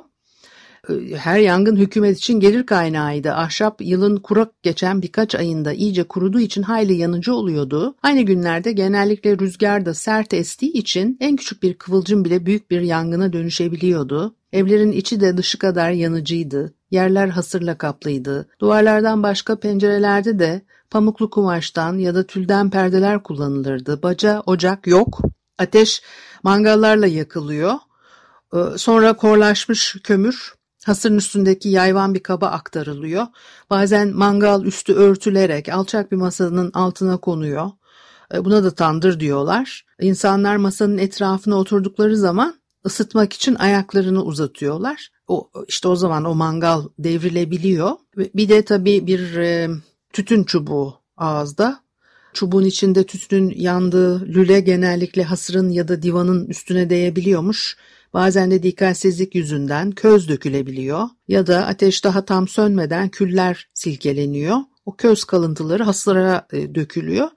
E, 0.89 1.15
her 1.15 1.39
yangın 1.39 1.75
hükümet 1.75 2.17
için 2.17 2.39
gelir 2.39 2.65
kaynağıydı. 2.65 3.31
Ahşap 3.31 3.81
yılın 3.81 4.17
kurak 4.17 4.63
geçen 4.63 5.01
birkaç 5.01 5.35
ayında 5.35 5.73
iyice 5.73 6.03
kuruduğu 6.03 6.39
için 6.39 6.61
hayli 6.61 6.93
yanıcı 6.93 7.33
oluyordu. 7.33 7.95
Aynı 8.03 8.21
günlerde 8.21 8.71
genellikle 8.71 9.39
rüzgar 9.39 9.85
da 9.85 9.93
sert 9.93 10.33
estiği 10.33 10.71
için 10.71 11.17
en 11.19 11.35
küçük 11.35 11.63
bir 11.63 11.73
kıvılcım 11.73 12.25
bile 12.25 12.45
büyük 12.45 12.71
bir 12.71 12.81
yangına 12.81 13.33
dönüşebiliyordu. 13.33 14.35
Evlerin 14.53 14.91
içi 14.91 15.21
de 15.21 15.37
dışı 15.37 15.59
kadar 15.59 15.91
yanıcıydı. 15.91 16.73
Yerler 16.91 17.27
hasırla 17.27 17.77
kaplıydı. 17.77 18.49
Duvarlardan 18.59 19.23
başka 19.23 19.59
pencerelerde 19.59 20.39
de 20.39 20.61
pamuklu 20.89 21.29
kumaştan 21.29 21.97
ya 21.97 22.15
da 22.15 22.27
tülden 22.27 22.69
perdeler 22.69 23.23
kullanılırdı. 23.23 24.03
Baca, 24.03 24.43
ocak 24.45 24.87
yok. 24.87 25.21
Ateş 25.57 26.01
mangallarla 26.43 27.07
yakılıyor. 27.07 27.73
Ee, 28.53 28.57
sonra 28.77 29.13
korlaşmış 29.13 29.95
kömür 30.03 30.56
hasırın 30.87 31.17
üstündeki 31.17 31.69
yayvan 31.69 32.13
bir 32.13 32.19
kaba 32.19 32.47
aktarılıyor. 32.47 33.27
Bazen 33.69 34.15
mangal 34.15 34.65
üstü 34.65 34.93
örtülerek 34.93 35.69
alçak 35.69 36.11
bir 36.11 36.17
masanın 36.17 36.71
altına 36.73 37.17
konuyor. 37.17 37.71
Ee, 38.33 38.45
buna 38.45 38.63
da 38.63 38.71
tandır 38.71 39.19
diyorlar. 39.19 39.85
İnsanlar 40.01 40.55
masanın 40.55 40.97
etrafına 40.97 41.55
oturdukları 41.55 42.17
zaman 42.17 42.55
ısıtmak 42.85 43.33
için 43.33 43.55
ayaklarını 43.55 44.23
uzatıyorlar. 44.23 45.09
O 45.27 45.49
işte 45.67 45.87
o 45.87 45.95
zaman 45.95 46.25
o 46.25 46.35
mangal 46.35 46.81
devrilebiliyor. 46.99 47.91
Bir 48.15 48.49
de 48.49 48.65
tabii 48.65 49.07
bir 49.07 49.35
e, 49.35 49.69
tütün 50.13 50.43
çubuğu 50.43 50.99
ağızda. 51.17 51.79
Çubuğun 52.33 52.65
içinde 52.65 53.03
tütünün 53.03 53.53
yandığı 53.55 54.21
lüle 54.21 54.59
genellikle 54.59 55.23
hasırın 55.23 55.69
ya 55.69 55.87
da 55.87 56.01
divanın 56.01 56.47
üstüne 56.47 56.89
değebiliyormuş. 56.89 57.77
Bazen 58.13 58.51
de 58.51 58.63
dikkatsizlik 58.63 59.35
yüzünden 59.35 59.91
köz 59.91 60.29
dökülebiliyor 60.29 61.09
ya 61.27 61.47
da 61.47 61.65
ateş 61.65 62.03
daha 62.03 62.25
tam 62.25 62.47
sönmeden 62.47 63.09
küller 63.09 63.67
silkeleniyor. 63.73 64.57
O 64.85 64.95
köz 64.95 65.23
kalıntıları 65.23 65.83
hasıra 65.83 66.47
e, 66.53 66.75
dökülüyor. 66.75 67.27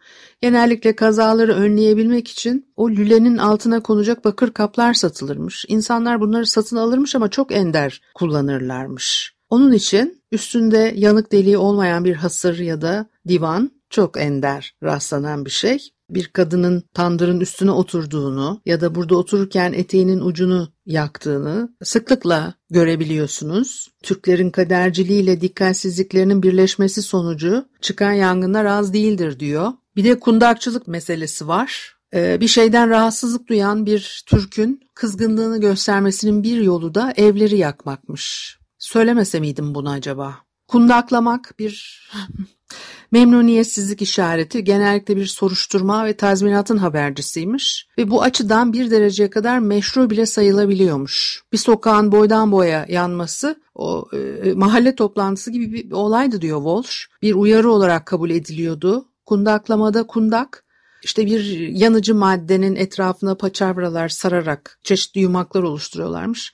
Genellikle 0.41 0.97
kazaları 0.97 1.55
önleyebilmek 1.55 2.29
için 2.29 2.73
o 2.77 2.91
lülenin 2.91 3.37
altına 3.37 3.83
konacak 3.83 4.25
bakır 4.25 4.53
kaplar 4.53 4.95
satılırmış. 4.95 5.65
İnsanlar 5.69 6.21
bunları 6.21 6.47
satın 6.47 6.77
alırmış 6.77 7.15
ama 7.15 7.31
çok 7.31 7.53
ender 7.53 8.01
kullanırlarmış. 8.15 9.35
Onun 9.51 9.73
için 9.73 10.23
üstünde 10.33 10.93
yanık 10.97 11.33
deliği 11.33 11.59
olmayan 11.59 12.05
bir 12.05 12.15
hasır 12.15 12.59
ya 12.59 12.81
da 12.81 13.07
divan 13.29 13.71
çok 13.91 14.21
ender 14.21 14.75
rastlanan 14.83 15.45
bir 15.45 15.51
şey. 15.51 15.91
Bir 16.15 16.25
kadının 16.25 16.83
tandırın 16.95 17.41
üstüne 17.41 17.71
oturduğunu 17.71 18.61
ya 18.67 18.81
da 18.81 18.95
burada 18.95 19.17
otururken 19.17 19.73
eteğinin 19.73 20.21
ucunu 20.21 20.69
yaktığını 20.87 21.77
sıklıkla 21.83 22.55
görebiliyorsunuz. 22.71 23.89
Türklerin 24.03 24.51
kaderciliğiyle 24.51 25.41
dikkatsizliklerinin 25.41 26.43
birleşmesi 26.43 27.03
sonucu 27.03 27.65
çıkan 27.81 28.13
yangınlar 28.13 28.65
az 28.65 28.93
değildir 28.93 29.41
diyor. 29.41 29.73
Bir 29.97 30.05
de 30.05 30.21
kundakçılık 30.21 30.89
meselesi 30.89 31.49
var. 31.49 31.97
Ee, 32.15 32.41
bir 32.41 32.49
şeyden 32.49 32.91
rahatsızlık 32.91 33.49
duyan 33.49 33.87
bir 33.87 34.25
Türk'ün 34.27 34.81
kızgınlığını 34.95 35.61
göstermesinin 35.61 36.43
bir 36.43 36.61
yolu 36.61 36.95
da 36.95 37.13
evleri 37.17 37.57
yakmakmış. 37.57 38.59
Söylemese 38.79 39.41
miydim 39.41 39.75
bunu 39.75 39.91
acaba? 39.91 40.37
Kundaklamak 40.69 41.55
bir 41.59 42.03
memnuniyetsizlik 43.13 44.03
işareti 44.03 44.65
genellikle 44.65 45.17
bir 45.17 45.27
soruşturma 45.27 46.07
ve 46.07 46.17
tazminatın 46.17 46.77
habercisiymiş 46.77 47.87
ve 47.99 48.11
bu 48.11 48.23
açıdan 48.23 48.73
bir 48.73 48.91
dereceye 48.91 49.31
kadar 49.31 49.59
meşru 49.59 50.11
bile 50.11 50.27
sayılabiliyormuş. 50.27 51.43
Bir 51.53 51.59
sokağın 51.59 52.13
boydan 52.13 52.53
boya 52.53 52.87
yanması 52.89 53.57
o 53.75 54.09
e, 54.13 54.53
mahalle 54.53 54.95
toplantısı 54.95 55.51
gibi 55.51 55.73
bir 55.73 55.93
olaydı 55.93 56.41
diyor 56.41 56.59
Walsh. 56.59 57.07
Bir 57.23 57.35
uyarı 57.35 57.71
olarak 57.71 58.07
kabul 58.07 58.31
ediliyordu. 58.31 59.09
Kundaklamada 59.27 60.07
kundak 60.07 60.65
işte 61.03 61.27
bir 61.27 61.59
yanıcı 61.69 62.15
maddenin 62.15 62.77
etrafına 62.77 63.35
paçavralar 63.35 64.09
sararak 64.09 64.79
çeşitli 64.83 65.21
yumaklar 65.21 65.63
oluşturuyorlarmış. 65.63 66.53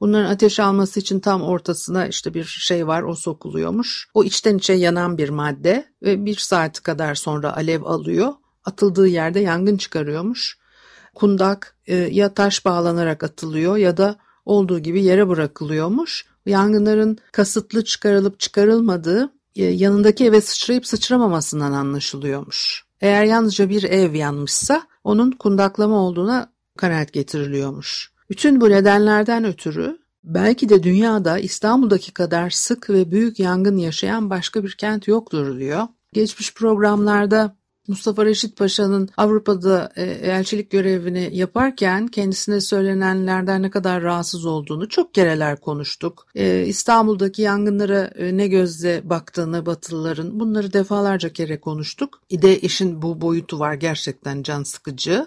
Bunların 0.00 0.30
ateş 0.30 0.60
alması 0.60 1.00
için 1.00 1.20
tam 1.20 1.42
ortasına 1.42 2.06
işte 2.06 2.34
bir 2.34 2.44
şey 2.44 2.86
var 2.86 3.02
o 3.02 3.14
sokuluyormuş. 3.14 4.08
O 4.14 4.24
içten 4.24 4.58
içe 4.58 4.72
yanan 4.72 5.18
bir 5.18 5.28
madde 5.28 5.88
ve 6.02 6.24
bir 6.24 6.36
saat 6.36 6.82
kadar 6.82 7.14
sonra 7.14 7.56
alev 7.56 7.82
alıyor. 7.82 8.32
Atıldığı 8.64 9.08
yerde 9.08 9.40
yangın 9.40 9.76
çıkarıyormuş. 9.76 10.58
Kundak 11.14 11.76
e, 11.86 11.96
ya 11.96 12.34
taş 12.34 12.64
bağlanarak 12.64 13.22
atılıyor 13.24 13.76
ya 13.76 13.96
da 13.96 14.16
olduğu 14.44 14.78
gibi 14.78 15.04
yere 15.04 15.28
bırakılıyormuş. 15.28 16.26
Yangınların 16.46 17.18
kasıtlı 17.32 17.84
çıkarılıp 17.84 18.40
çıkarılmadığı 18.40 19.32
e, 19.56 19.64
yanındaki 19.64 20.24
eve 20.24 20.40
sıçrayıp 20.40 20.86
sıçramamasından 20.86 21.72
anlaşılıyormuş. 21.72 22.84
Eğer 23.00 23.24
yalnızca 23.24 23.68
bir 23.68 23.82
ev 23.82 24.14
yanmışsa 24.14 24.82
onun 25.04 25.30
kundaklama 25.30 25.96
olduğuna 25.96 26.52
kanaat 26.78 27.12
getiriliyormuş. 27.12 28.12
Bütün 28.30 28.60
bu 28.60 28.70
nedenlerden 28.70 29.44
ötürü 29.44 29.98
belki 30.24 30.68
de 30.68 30.82
dünyada 30.82 31.38
İstanbul'daki 31.38 32.12
kadar 32.12 32.50
sık 32.50 32.90
ve 32.90 33.10
büyük 33.10 33.38
yangın 33.38 33.76
yaşayan 33.76 34.30
başka 34.30 34.64
bir 34.64 34.72
kent 34.72 35.08
yoktur 35.08 35.58
diyor. 35.58 35.82
Geçmiş 36.12 36.54
programlarda 36.54 37.58
Mustafa 37.88 38.24
Reşit 38.24 38.56
Paşa'nın 38.56 39.08
Avrupa'da 39.16 39.92
e, 39.96 40.02
elçilik 40.02 40.70
görevini 40.70 41.30
yaparken 41.32 42.06
kendisine 42.06 42.60
söylenenlerden 42.60 43.62
ne 43.62 43.70
kadar 43.70 44.02
rahatsız 44.02 44.46
olduğunu 44.46 44.88
çok 44.88 45.14
kereler 45.14 45.60
konuştuk. 45.60 46.26
E, 46.34 46.64
İstanbul'daki 46.66 47.42
yangınlara 47.42 48.04
e, 48.04 48.36
ne 48.36 48.48
gözle 48.48 49.10
baktığını 49.10 49.66
Batılıların 49.66 50.40
bunları 50.40 50.72
defalarca 50.72 51.32
kere 51.32 51.60
konuştuk. 51.60 52.22
Bir 52.30 52.62
işin 52.62 53.02
bu 53.02 53.20
boyutu 53.20 53.58
var 53.58 53.74
gerçekten 53.74 54.42
can 54.42 54.62
sıkıcı. 54.62 55.26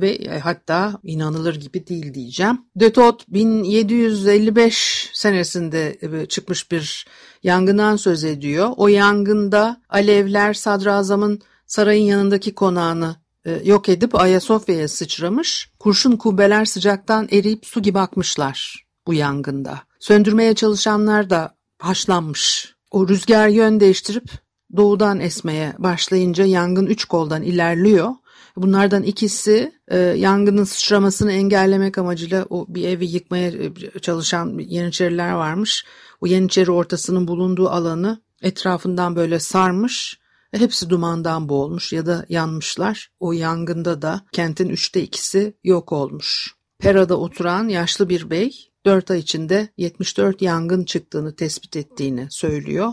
Ve 0.00 0.38
hatta 0.38 1.00
inanılır 1.02 1.54
gibi 1.54 1.86
değil 1.86 2.14
diyeceğim. 2.14 2.58
Detot 2.76 3.24
1755 3.28 5.10
senesinde 5.12 5.98
çıkmış 6.28 6.70
bir 6.70 7.06
yangından 7.42 7.96
söz 7.96 8.24
ediyor. 8.24 8.70
O 8.76 8.88
yangında 8.88 9.82
alevler 9.88 10.54
sadrazamın 10.54 11.40
sarayın 11.66 12.04
yanındaki 12.04 12.54
konağını 12.54 13.16
e, 13.44 13.60
yok 13.64 13.88
edip 13.88 14.14
Ayasofya'ya 14.14 14.88
sıçramış. 14.88 15.70
Kurşun 15.78 16.16
kubbeler 16.16 16.64
sıcaktan 16.64 17.28
eriyip 17.32 17.66
su 17.66 17.82
gibi 17.82 17.98
akmışlar 17.98 18.86
bu 19.06 19.14
yangında. 19.14 19.80
Söndürmeye 20.00 20.54
çalışanlar 20.54 21.30
da 21.30 21.54
haşlanmış. 21.78 22.74
O 22.90 23.08
rüzgar 23.08 23.48
yön 23.48 23.80
değiştirip 23.80 24.30
doğudan 24.76 25.20
esmeye 25.20 25.74
başlayınca 25.78 26.44
yangın 26.44 26.86
üç 26.86 27.04
koldan 27.04 27.42
ilerliyor. 27.42 28.10
Bunlardan 28.56 29.02
ikisi 29.02 29.72
e, 29.88 29.98
yangının 29.98 30.64
sıçramasını 30.64 31.32
engellemek 31.32 31.98
amacıyla 31.98 32.46
o 32.50 32.66
bir 32.68 32.88
evi 32.88 33.06
yıkmaya 33.06 33.48
e, 33.48 33.72
çalışan 34.00 34.58
Yeniçeriler 34.58 35.32
varmış. 35.32 35.84
O 36.20 36.26
Yeniçeri 36.26 36.70
ortasının 36.70 37.28
bulunduğu 37.28 37.68
alanı 37.68 38.22
etrafından 38.42 39.16
böyle 39.16 39.38
sarmış. 39.38 40.18
Hepsi 40.52 40.90
dumandan 40.90 41.48
boğulmuş 41.48 41.92
ya 41.92 42.06
da 42.06 42.26
yanmışlar. 42.28 43.10
O 43.20 43.32
yangında 43.32 44.02
da 44.02 44.20
kentin 44.32 44.68
üçte 44.68 45.02
ikisi 45.02 45.54
yok 45.64 45.92
olmuş. 45.92 46.54
Pera'da 46.78 47.18
oturan 47.18 47.68
yaşlı 47.68 48.08
bir 48.08 48.30
bey 48.30 48.68
4 48.86 49.10
ay 49.10 49.18
içinde 49.18 49.68
74 49.76 50.42
yangın 50.42 50.84
çıktığını 50.84 51.36
tespit 51.36 51.76
ettiğini 51.76 52.26
söylüyor. 52.30 52.92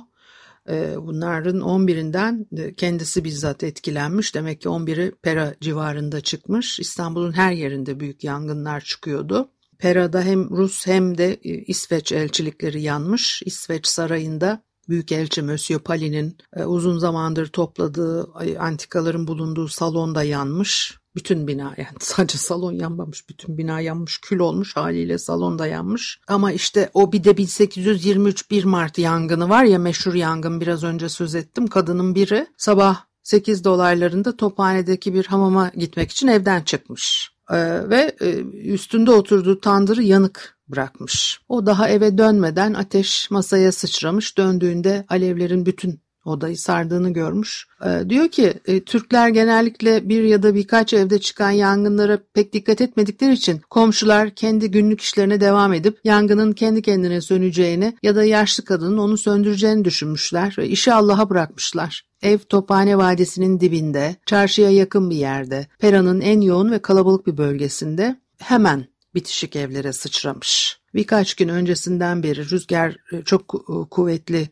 Ee, 0.70 0.96
bunların 0.98 1.60
11'inden 1.60 2.46
kendisi 2.76 3.24
bizzat 3.24 3.64
etkilenmiş. 3.64 4.36
Demek 4.36 4.62
ki 4.62 4.68
11'i 4.68 5.12
Pera 5.12 5.56
civarında 5.62 6.22
çıkmış. 6.22 6.80
İstanbul'un 6.80 7.32
her 7.32 7.52
yerinde 7.52 8.00
büyük 8.00 8.24
yangınlar 8.24 8.82
çıkıyordu. 8.82 9.50
Pera'da 9.80 10.22
hem 10.22 10.50
Rus 10.50 10.88
hem 10.88 11.18
de 11.18 11.34
e, 11.34 11.50
İsveç 11.50 12.12
elçilikleri 12.12 12.82
yanmış. 12.82 13.44
İsveç 13.46 13.88
sarayında 13.88 14.64
Büyükelçi 14.90 15.42
Monsieur 15.42 15.82
Pali'nin 15.82 16.38
e, 16.56 16.64
uzun 16.64 16.98
zamandır 16.98 17.48
topladığı 17.48 18.34
antikaların 18.60 19.28
bulunduğu 19.28 19.68
salonda 19.68 20.24
yanmış. 20.24 20.99
Bütün 21.16 21.48
bina 21.48 21.64
yani 21.78 21.98
sadece 22.00 22.38
salon 22.38 22.74
yanmamış 22.74 23.30
bütün 23.30 23.58
bina 23.58 23.80
yanmış 23.80 24.18
kül 24.18 24.40
olmuş 24.40 24.76
haliyle 24.76 25.18
salon 25.18 25.60
da 25.60 25.68
yanmış. 25.68 26.20
Ama 26.28 26.52
işte 26.52 26.90
o 26.94 27.12
bir 27.12 27.24
de 27.24 27.38
1823 27.38 28.52
1 28.52 28.64
Mart 28.64 28.98
yangını 28.98 29.50
var 29.50 29.64
ya 29.64 29.80
meşhur 29.80 30.14
yangın 30.14 30.62
biraz 30.62 30.84
önce 30.84 31.10
söz 31.10 31.36
ettim. 31.36 31.68
Kadının 31.68 32.16
biri 32.16 32.48
sabah 32.58 33.10
8 33.24 33.64
dolarlarında 33.64 34.38
Tophane'deki 34.38 35.14
bir 35.14 35.26
hamama 35.26 35.72
gitmek 35.76 36.12
için 36.12 36.28
evden 36.28 36.62
çıkmış. 36.62 37.32
Ee, 37.50 37.90
ve 37.90 38.16
e, 38.22 38.40
üstünde 38.74 39.12
oturduğu 39.12 39.60
tandırı 39.60 40.04
yanık 40.04 40.58
bırakmış. 40.68 41.42
O 41.50 41.66
daha 41.66 41.90
eve 41.90 42.18
dönmeden 42.18 42.74
ateş 42.74 43.32
masaya 43.32 43.72
sıçramış. 43.72 44.38
Döndüğünde 44.38 45.06
alevlerin 45.10 45.66
bütün 45.66 46.00
odayı 46.26 46.58
sardığını 46.58 47.14
görmüş. 47.14 47.68
E, 47.86 48.10
diyor 48.10 48.28
ki 48.28 48.54
e, 48.66 48.84
Türkler 48.84 49.30
genellikle 49.30 50.10
bir 50.10 50.24
ya 50.24 50.44
da 50.44 50.56
birkaç 50.56 50.94
evde 50.94 51.20
çıkan 51.20 51.52
yangınlara 51.52 52.20
pek 52.34 52.54
dikkat 52.54 52.82
etmedikleri 52.82 53.34
için 53.34 53.62
komşular 53.70 54.30
kendi 54.30 54.72
günlük 54.72 55.02
işlerine 55.02 55.42
devam 55.42 55.74
edip 55.74 56.00
yangının 56.04 56.52
kendi 56.52 56.82
kendine 56.82 57.22
söneceğini 57.22 57.98
ya 58.04 58.16
da 58.16 58.24
yaşlı 58.24 58.66
kadının 58.66 58.98
onu 58.98 59.18
söndüreceğini 59.18 59.86
düşünmüşler 59.86 60.56
ve 60.58 60.68
işi 60.68 60.94
Allah'a 60.94 61.30
bırakmışlar. 61.30 62.10
Ev 62.22 62.38
Tophane 62.38 62.98
Vadisi'nin 62.98 63.60
dibinde, 63.60 64.16
çarşıya 64.26 64.70
yakın 64.70 65.10
bir 65.10 65.16
yerde, 65.16 65.68
Pera'nın 65.80 66.22
en 66.22 66.42
yoğun 66.42 66.72
ve 66.72 66.80
kalabalık 66.80 67.28
bir 67.28 67.38
bölgesinde 67.38 68.20
hemen 68.40 68.86
bitişik 69.16 69.56
evlere 69.56 69.94
sıçramış. 69.94 70.80
Birkaç 70.94 71.34
gün 71.34 71.50
öncesinden 71.50 72.24
beri 72.24 72.50
rüzgar 72.50 72.96
e, 73.12 73.24
çok 73.24 73.56
e, 73.56 73.90
kuvvetli 73.90 74.50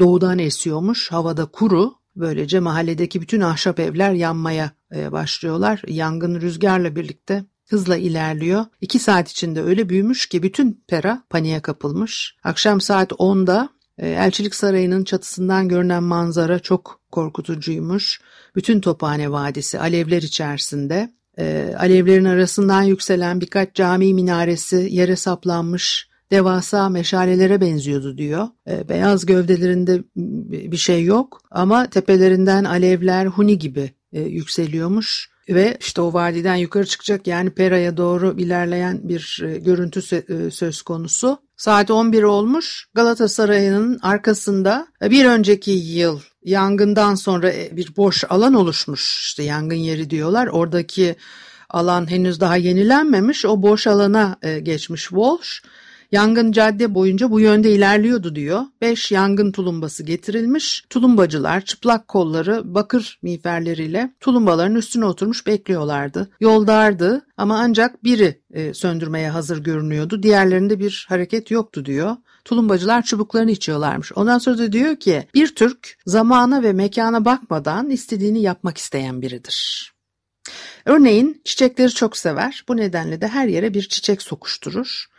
doğudan 0.00 0.38
esiyormuş. 0.38 1.12
Havada 1.12 1.46
kuru. 1.46 1.94
Böylece 2.16 2.60
mahalledeki 2.60 3.20
bütün 3.20 3.40
ahşap 3.40 3.80
evler 3.80 4.12
yanmaya 4.12 4.70
başlıyorlar. 4.92 5.82
Yangın 5.88 6.40
rüzgarla 6.40 6.96
birlikte 6.96 7.44
hızla 7.68 7.96
ilerliyor. 7.96 8.64
İki 8.80 8.98
saat 8.98 9.30
içinde 9.30 9.62
öyle 9.62 9.88
büyümüş 9.88 10.26
ki 10.26 10.42
bütün 10.42 10.84
pera 10.88 11.22
paniğe 11.30 11.60
kapılmış. 11.60 12.36
Akşam 12.44 12.80
saat 12.80 13.12
10'da 13.12 13.68
Elçilik 13.98 14.54
Sarayı'nın 14.54 15.04
çatısından 15.04 15.68
görünen 15.68 16.02
manzara 16.02 16.58
çok 16.58 17.00
korkutucuymuş. 17.10 18.20
Bütün 18.56 18.80
Tophane 18.80 19.32
Vadisi 19.32 19.78
alevler 19.80 20.22
içerisinde. 20.22 21.12
E, 21.38 21.74
alevlerin 21.78 22.24
arasından 22.24 22.82
yükselen 22.82 23.40
birkaç 23.40 23.74
cami 23.74 24.14
minaresi 24.14 24.88
yere 24.90 25.16
saplanmış 25.16 26.08
devasa 26.32 26.88
meşalelere 26.88 27.60
benziyordu 27.60 28.18
diyor. 28.18 28.48
E, 28.68 28.88
beyaz 28.88 29.26
gövdelerinde 29.26 30.02
bir 30.72 30.76
şey 30.76 31.04
yok 31.04 31.40
ama 31.50 31.86
tepelerinden 31.86 32.64
alevler 32.64 33.26
huni 33.26 33.58
gibi 33.58 33.90
e, 34.12 34.20
yükseliyormuş 34.20 35.32
ve 35.48 35.76
işte 35.80 36.00
o 36.00 36.12
vadiden 36.12 36.54
yukarı 36.54 36.86
çıkacak 36.86 37.26
yani 37.26 37.50
Pera'ya 37.50 37.96
doğru 37.96 38.34
ilerleyen 38.38 39.08
bir 39.08 39.40
e, 39.44 39.58
görüntü 39.58 40.00
e, 40.16 40.50
söz 40.50 40.82
konusu. 40.82 41.38
Saat 41.56 41.90
11 41.90 42.22
olmuş 42.22 42.86
Galatasaray'ın 42.94 43.98
arkasında 44.02 44.86
e, 45.02 45.10
bir 45.10 45.24
önceki 45.24 45.70
yıl 45.70 46.20
yangından 46.44 47.14
sonra 47.14 47.52
bir 47.72 47.96
boş 47.96 48.24
alan 48.28 48.54
oluşmuş 48.54 49.20
işte 49.20 49.42
yangın 49.42 49.76
yeri 49.76 50.10
diyorlar. 50.10 50.46
Oradaki 50.46 51.16
alan 51.70 52.10
henüz 52.10 52.40
daha 52.40 52.56
yenilenmemiş 52.56 53.44
o 53.46 53.62
boş 53.62 53.86
alana 53.86 54.36
geçmiş 54.62 55.02
Walsh 55.02 55.62
Yangın 56.12 56.52
cadde 56.52 56.94
boyunca 56.94 57.30
bu 57.30 57.40
yönde 57.40 57.72
ilerliyordu 57.72 58.34
diyor. 58.34 58.62
Beş 58.80 59.12
yangın 59.12 59.52
tulumbası 59.52 60.02
getirilmiş. 60.02 60.84
Tulumbacılar 60.90 61.60
çıplak 61.60 62.08
kolları 62.08 62.74
bakır 62.74 63.18
miğferleriyle 63.22 64.14
tulumbaların 64.20 64.74
üstüne 64.74 65.04
oturmuş 65.04 65.46
bekliyorlardı. 65.46 66.30
Yol 66.40 66.66
dardı 66.66 67.26
ama 67.36 67.58
ancak 67.58 68.04
biri 68.04 68.40
e, 68.52 68.74
söndürmeye 68.74 69.30
hazır 69.30 69.64
görünüyordu. 69.64 70.22
Diğerlerinde 70.22 70.78
bir 70.78 71.06
hareket 71.08 71.50
yoktu 71.50 71.84
diyor. 71.84 72.16
Tulumbacılar 72.44 73.02
çubuklarını 73.02 73.50
içiyorlarmış. 73.50 74.12
Ondan 74.12 74.38
sonra 74.38 74.58
da 74.58 74.72
diyor 74.72 74.96
ki 74.96 75.28
bir 75.34 75.54
Türk 75.54 75.98
zamana 76.06 76.62
ve 76.62 76.72
mekana 76.72 77.24
bakmadan 77.24 77.90
istediğini 77.90 78.42
yapmak 78.42 78.78
isteyen 78.78 79.22
biridir. 79.22 79.92
Örneğin 80.84 81.42
çiçekleri 81.44 81.90
çok 81.90 82.16
sever. 82.16 82.64
Bu 82.68 82.76
nedenle 82.76 83.20
de 83.20 83.28
her 83.28 83.48
yere 83.48 83.74
bir 83.74 83.82
çiçek 83.82 84.22
sokuşturur. 84.22 85.12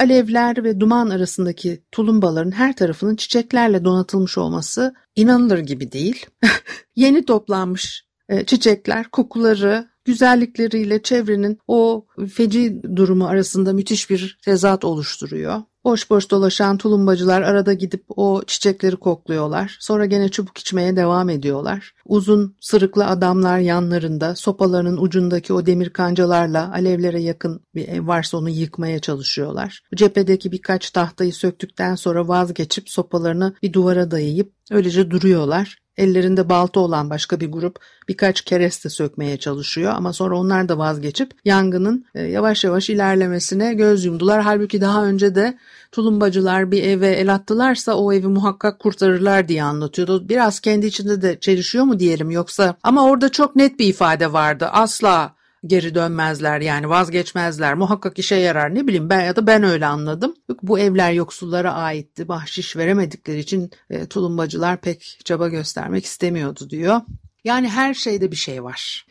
Alevler 0.00 0.64
ve 0.64 0.80
duman 0.80 1.10
arasındaki 1.10 1.84
tulumbaların 1.92 2.50
her 2.50 2.76
tarafının 2.76 3.16
çiçeklerle 3.16 3.84
donatılmış 3.84 4.38
olması 4.38 4.94
inanılır 5.16 5.58
gibi 5.58 5.92
değil. 5.92 6.26
Yeni 6.96 7.24
toplanmış 7.24 8.04
e, 8.28 8.46
çiçekler 8.46 9.10
kokuları, 9.10 9.88
güzellikleriyle 10.04 11.02
çevrenin 11.02 11.58
o 11.66 12.06
feci 12.34 12.82
durumu 12.96 13.26
arasında 13.26 13.72
müthiş 13.72 14.10
bir 14.10 14.38
tezat 14.44 14.84
oluşturuyor. 14.84 15.62
Boş 15.84 16.10
boş 16.10 16.30
dolaşan 16.30 16.76
tulumbacılar 16.76 17.42
arada 17.42 17.72
gidip 17.72 18.04
o 18.08 18.42
çiçekleri 18.46 18.96
kokluyorlar. 18.96 19.76
Sonra 19.80 20.06
gene 20.06 20.28
çubuk 20.28 20.58
içmeye 20.58 20.96
devam 20.96 21.28
ediyorlar. 21.28 21.94
Uzun 22.04 22.56
sırıklı 22.60 23.06
adamlar 23.06 23.58
yanlarında 23.58 24.34
sopalarının 24.34 24.96
ucundaki 24.96 25.52
o 25.52 25.66
demir 25.66 25.90
kancalarla 25.90 26.72
alevlere 26.72 27.22
yakın 27.22 27.60
bir 27.74 27.88
ev 27.88 28.06
varsa 28.06 28.38
onu 28.38 28.50
yıkmaya 28.50 28.98
çalışıyorlar. 28.98 29.82
Cephedeki 29.94 30.52
birkaç 30.52 30.90
tahtayı 30.90 31.32
söktükten 31.32 31.94
sonra 31.94 32.28
vazgeçip 32.28 32.90
sopalarını 32.90 33.54
bir 33.62 33.72
duvara 33.72 34.10
dayayıp 34.10 34.52
öylece 34.70 35.10
duruyorlar. 35.10 35.78
Ellerinde 35.96 36.48
balta 36.48 36.80
olan 36.80 37.10
başka 37.10 37.40
bir 37.40 37.52
grup 37.52 37.78
birkaç 38.08 38.40
kereste 38.40 38.88
sökmeye 38.88 39.36
çalışıyor 39.36 39.92
ama 39.96 40.12
sonra 40.12 40.38
onlar 40.38 40.68
da 40.68 40.78
vazgeçip 40.78 41.30
yangının 41.44 42.04
e, 42.14 42.22
yavaş 42.22 42.64
yavaş 42.64 42.90
ilerlemesine 42.90 43.74
göz 43.74 44.04
yumdular. 44.04 44.42
Halbuki 44.42 44.80
daha 44.80 45.04
önce 45.04 45.34
de 45.34 45.58
tulumbacılar 45.92 46.70
bir 46.70 46.82
eve 46.82 47.08
el 47.08 47.34
attılarsa 47.34 47.94
o 47.94 48.12
evi 48.12 48.26
muhakkak 48.26 48.78
kurtarırlar 48.78 49.48
diye 49.48 49.62
anlatıyordu. 49.62 50.28
Biraz 50.28 50.60
kendi 50.60 50.86
içinde 50.86 51.22
de 51.22 51.40
çelişiyor 51.40 51.84
mu 51.84 51.98
diyelim 51.98 52.30
yoksa 52.30 52.74
ama 52.82 53.04
orada 53.04 53.28
çok 53.28 53.56
net 53.56 53.78
bir 53.78 53.86
ifade 53.86 54.32
vardı. 54.32 54.68
Asla 54.72 55.39
geri 55.66 55.94
dönmezler 55.94 56.60
yani 56.60 56.88
vazgeçmezler 56.88 57.74
muhakkak 57.74 58.18
işe 58.18 58.34
yarar 58.34 58.74
ne 58.74 58.86
bileyim 58.86 59.10
ben 59.10 59.20
ya 59.20 59.36
da 59.36 59.46
ben 59.46 59.62
öyle 59.62 59.86
anladım. 59.86 60.34
Bu 60.62 60.78
evler 60.78 61.12
yoksullara 61.12 61.72
aitti 61.74 62.28
bahşiş 62.28 62.76
veremedikleri 62.76 63.38
için 63.38 63.70
e, 63.90 64.06
tulumbacılar 64.06 64.80
pek 64.80 65.18
çaba 65.24 65.48
göstermek 65.48 66.04
istemiyordu 66.04 66.70
diyor. 66.70 67.00
Yani 67.44 67.68
her 67.68 67.94
şeyde 67.94 68.30
bir 68.30 68.36
şey 68.36 68.64
var. 68.64 69.06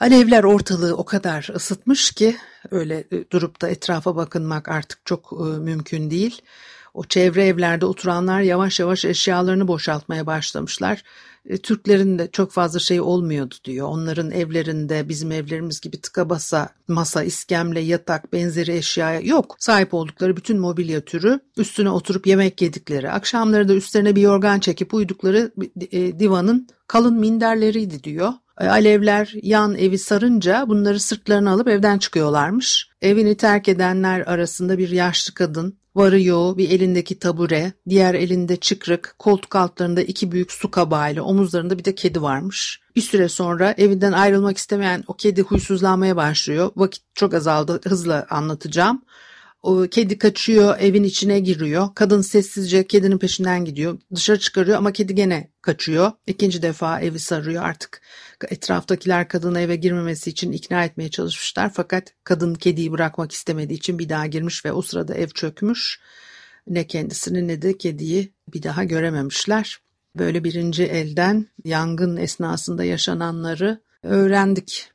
Alevler 0.00 0.44
ortalığı 0.44 0.96
o 0.96 1.04
kadar 1.04 1.48
ısıtmış 1.54 2.10
ki 2.12 2.36
öyle 2.70 3.04
e, 3.12 3.30
durup 3.30 3.60
da 3.60 3.68
etrafa 3.68 4.16
bakınmak 4.16 4.68
artık 4.68 5.06
çok 5.06 5.32
e, 5.32 5.58
mümkün 5.58 6.10
değil. 6.10 6.42
O 6.94 7.04
çevre 7.04 7.46
evlerde 7.46 7.86
oturanlar 7.86 8.40
yavaş 8.40 8.80
yavaş 8.80 9.04
eşyalarını 9.04 9.68
boşaltmaya 9.68 10.26
başlamışlar. 10.26 11.02
E, 11.48 11.58
Türklerin 11.58 12.18
de 12.18 12.28
çok 12.30 12.52
fazla 12.52 12.78
şey 12.78 13.00
olmuyordu 13.00 13.54
diyor. 13.64 13.88
Onların 13.88 14.30
evlerinde 14.30 15.08
bizim 15.08 15.32
evlerimiz 15.32 15.80
gibi 15.80 16.00
tıka 16.00 16.30
basa 16.30 16.68
masa, 16.88 17.22
iskemle, 17.22 17.80
yatak 17.80 18.32
benzeri 18.32 18.72
eşyaya 18.72 19.20
yok. 19.20 19.56
Sahip 19.58 19.94
oldukları 19.94 20.36
bütün 20.36 20.58
mobilya 20.58 21.00
türü 21.00 21.40
üstüne 21.56 21.90
oturup 21.90 22.26
yemek 22.26 22.62
yedikleri, 22.62 23.10
akşamları 23.10 23.68
da 23.68 23.74
üstlerine 23.74 24.16
bir 24.16 24.22
yorgan 24.22 24.60
çekip 24.60 24.94
uyudukları 24.94 25.52
e, 25.92 26.18
divanın 26.18 26.68
kalın 26.86 27.14
minderleriydi 27.14 28.04
diyor. 28.04 28.32
E, 28.60 28.66
alevler 28.66 29.32
yan 29.42 29.74
evi 29.74 29.98
sarınca 29.98 30.64
bunları 30.68 31.00
sırtlarına 31.00 31.50
alıp 31.50 31.68
evden 31.68 31.98
çıkıyorlarmış. 31.98 32.88
Evini 33.02 33.36
terk 33.36 33.68
edenler 33.68 34.20
arasında 34.20 34.78
bir 34.78 34.88
yaşlı 34.88 35.34
kadın, 35.34 35.78
varı 35.98 36.20
yoğu 36.22 36.58
bir 36.58 36.70
elindeki 36.70 37.18
tabure, 37.18 37.72
diğer 37.88 38.14
elinde 38.14 38.56
çıkrık, 38.56 39.14
koltuk 39.18 39.56
altlarında 39.56 40.02
iki 40.02 40.32
büyük 40.32 40.52
su 40.52 40.70
kabağıyla 40.70 41.22
omuzlarında 41.22 41.78
bir 41.78 41.84
de 41.84 41.94
kedi 41.94 42.22
varmış. 42.22 42.80
Bir 42.96 43.00
süre 43.00 43.28
sonra 43.28 43.74
evinden 43.78 44.12
ayrılmak 44.12 44.56
istemeyen 44.56 45.04
o 45.06 45.14
kedi 45.14 45.42
huysuzlanmaya 45.42 46.16
başlıyor. 46.16 46.70
Vakit 46.76 47.02
çok 47.14 47.34
azaldı 47.34 47.80
hızla 47.84 48.26
anlatacağım. 48.30 49.02
O 49.62 49.86
kedi 49.90 50.18
kaçıyor, 50.18 50.78
evin 50.78 51.04
içine 51.04 51.40
giriyor. 51.40 51.88
Kadın 51.94 52.20
sessizce 52.20 52.86
kedinin 52.86 53.18
peşinden 53.18 53.64
gidiyor. 53.64 53.98
Dışarı 54.14 54.38
çıkarıyor 54.38 54.78
ama 54.78 54.92
kedi 54.92 55.14
gene 55.14 55.50
kaçıyor. 55.62 56.12
İkinci 56.26 56.62
defa 56.62 57.00
evi 57.00 57.18
sarıyor 57.18 57.62
artık. 57.62 58.00
Etraftakiler 58.48 59.28
kadını 59.28 59.60
eve 59.60 59.76
girmemesi 59.76 60.30
için 60.30 60.52
ikna 60.52 60.84
etmeye 60.84 61.10
çalışmışlar. 61.10 61.72
Fakat 61.74 62.14
kadın 62.24 62.54
kediyi 62.54 62.92
bırakmak 62.92 63.32
istemediği 63.32 63.74
için 63.74 63.98
bir 63.98 64.08
daha 64.08 64.26
girmiş 64.26 64.64
ve 64.64 64.72
o 64.72 64.82
sırada 64.82 65.14
ev 65.14 65.28
çökmüş. 65.28 66.00
Ne 66.66 66.86
kendisini 66.86 67.48
ne 67.48 67.62
de 67.62 67.78
kediyi 67.78 68.32
bir 68.52 68.62
daha 68.62 68.84
görememişler. 68.84 69.78
Böyle 70.16 70.44
birinci 70.44 70.84
elden 70.84 71.46
yangın 71.64 72.16
esnasında 72.16 72.84
yaşananları 72.84 73.80
öğrendik. 74.02 74.90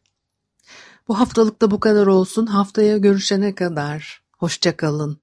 Bu 1.08 1.20
haftalık 1.20 1.62
da 1.62 1.72
bu 1.72 1.80
kadar 1.80 2.08
olsun. 2.08 2.46
Haftaya 2.46 2.98
görüşene 2.98 3.56
kadar 3.56 4.24
Hoşçakalın. 4.44 5.23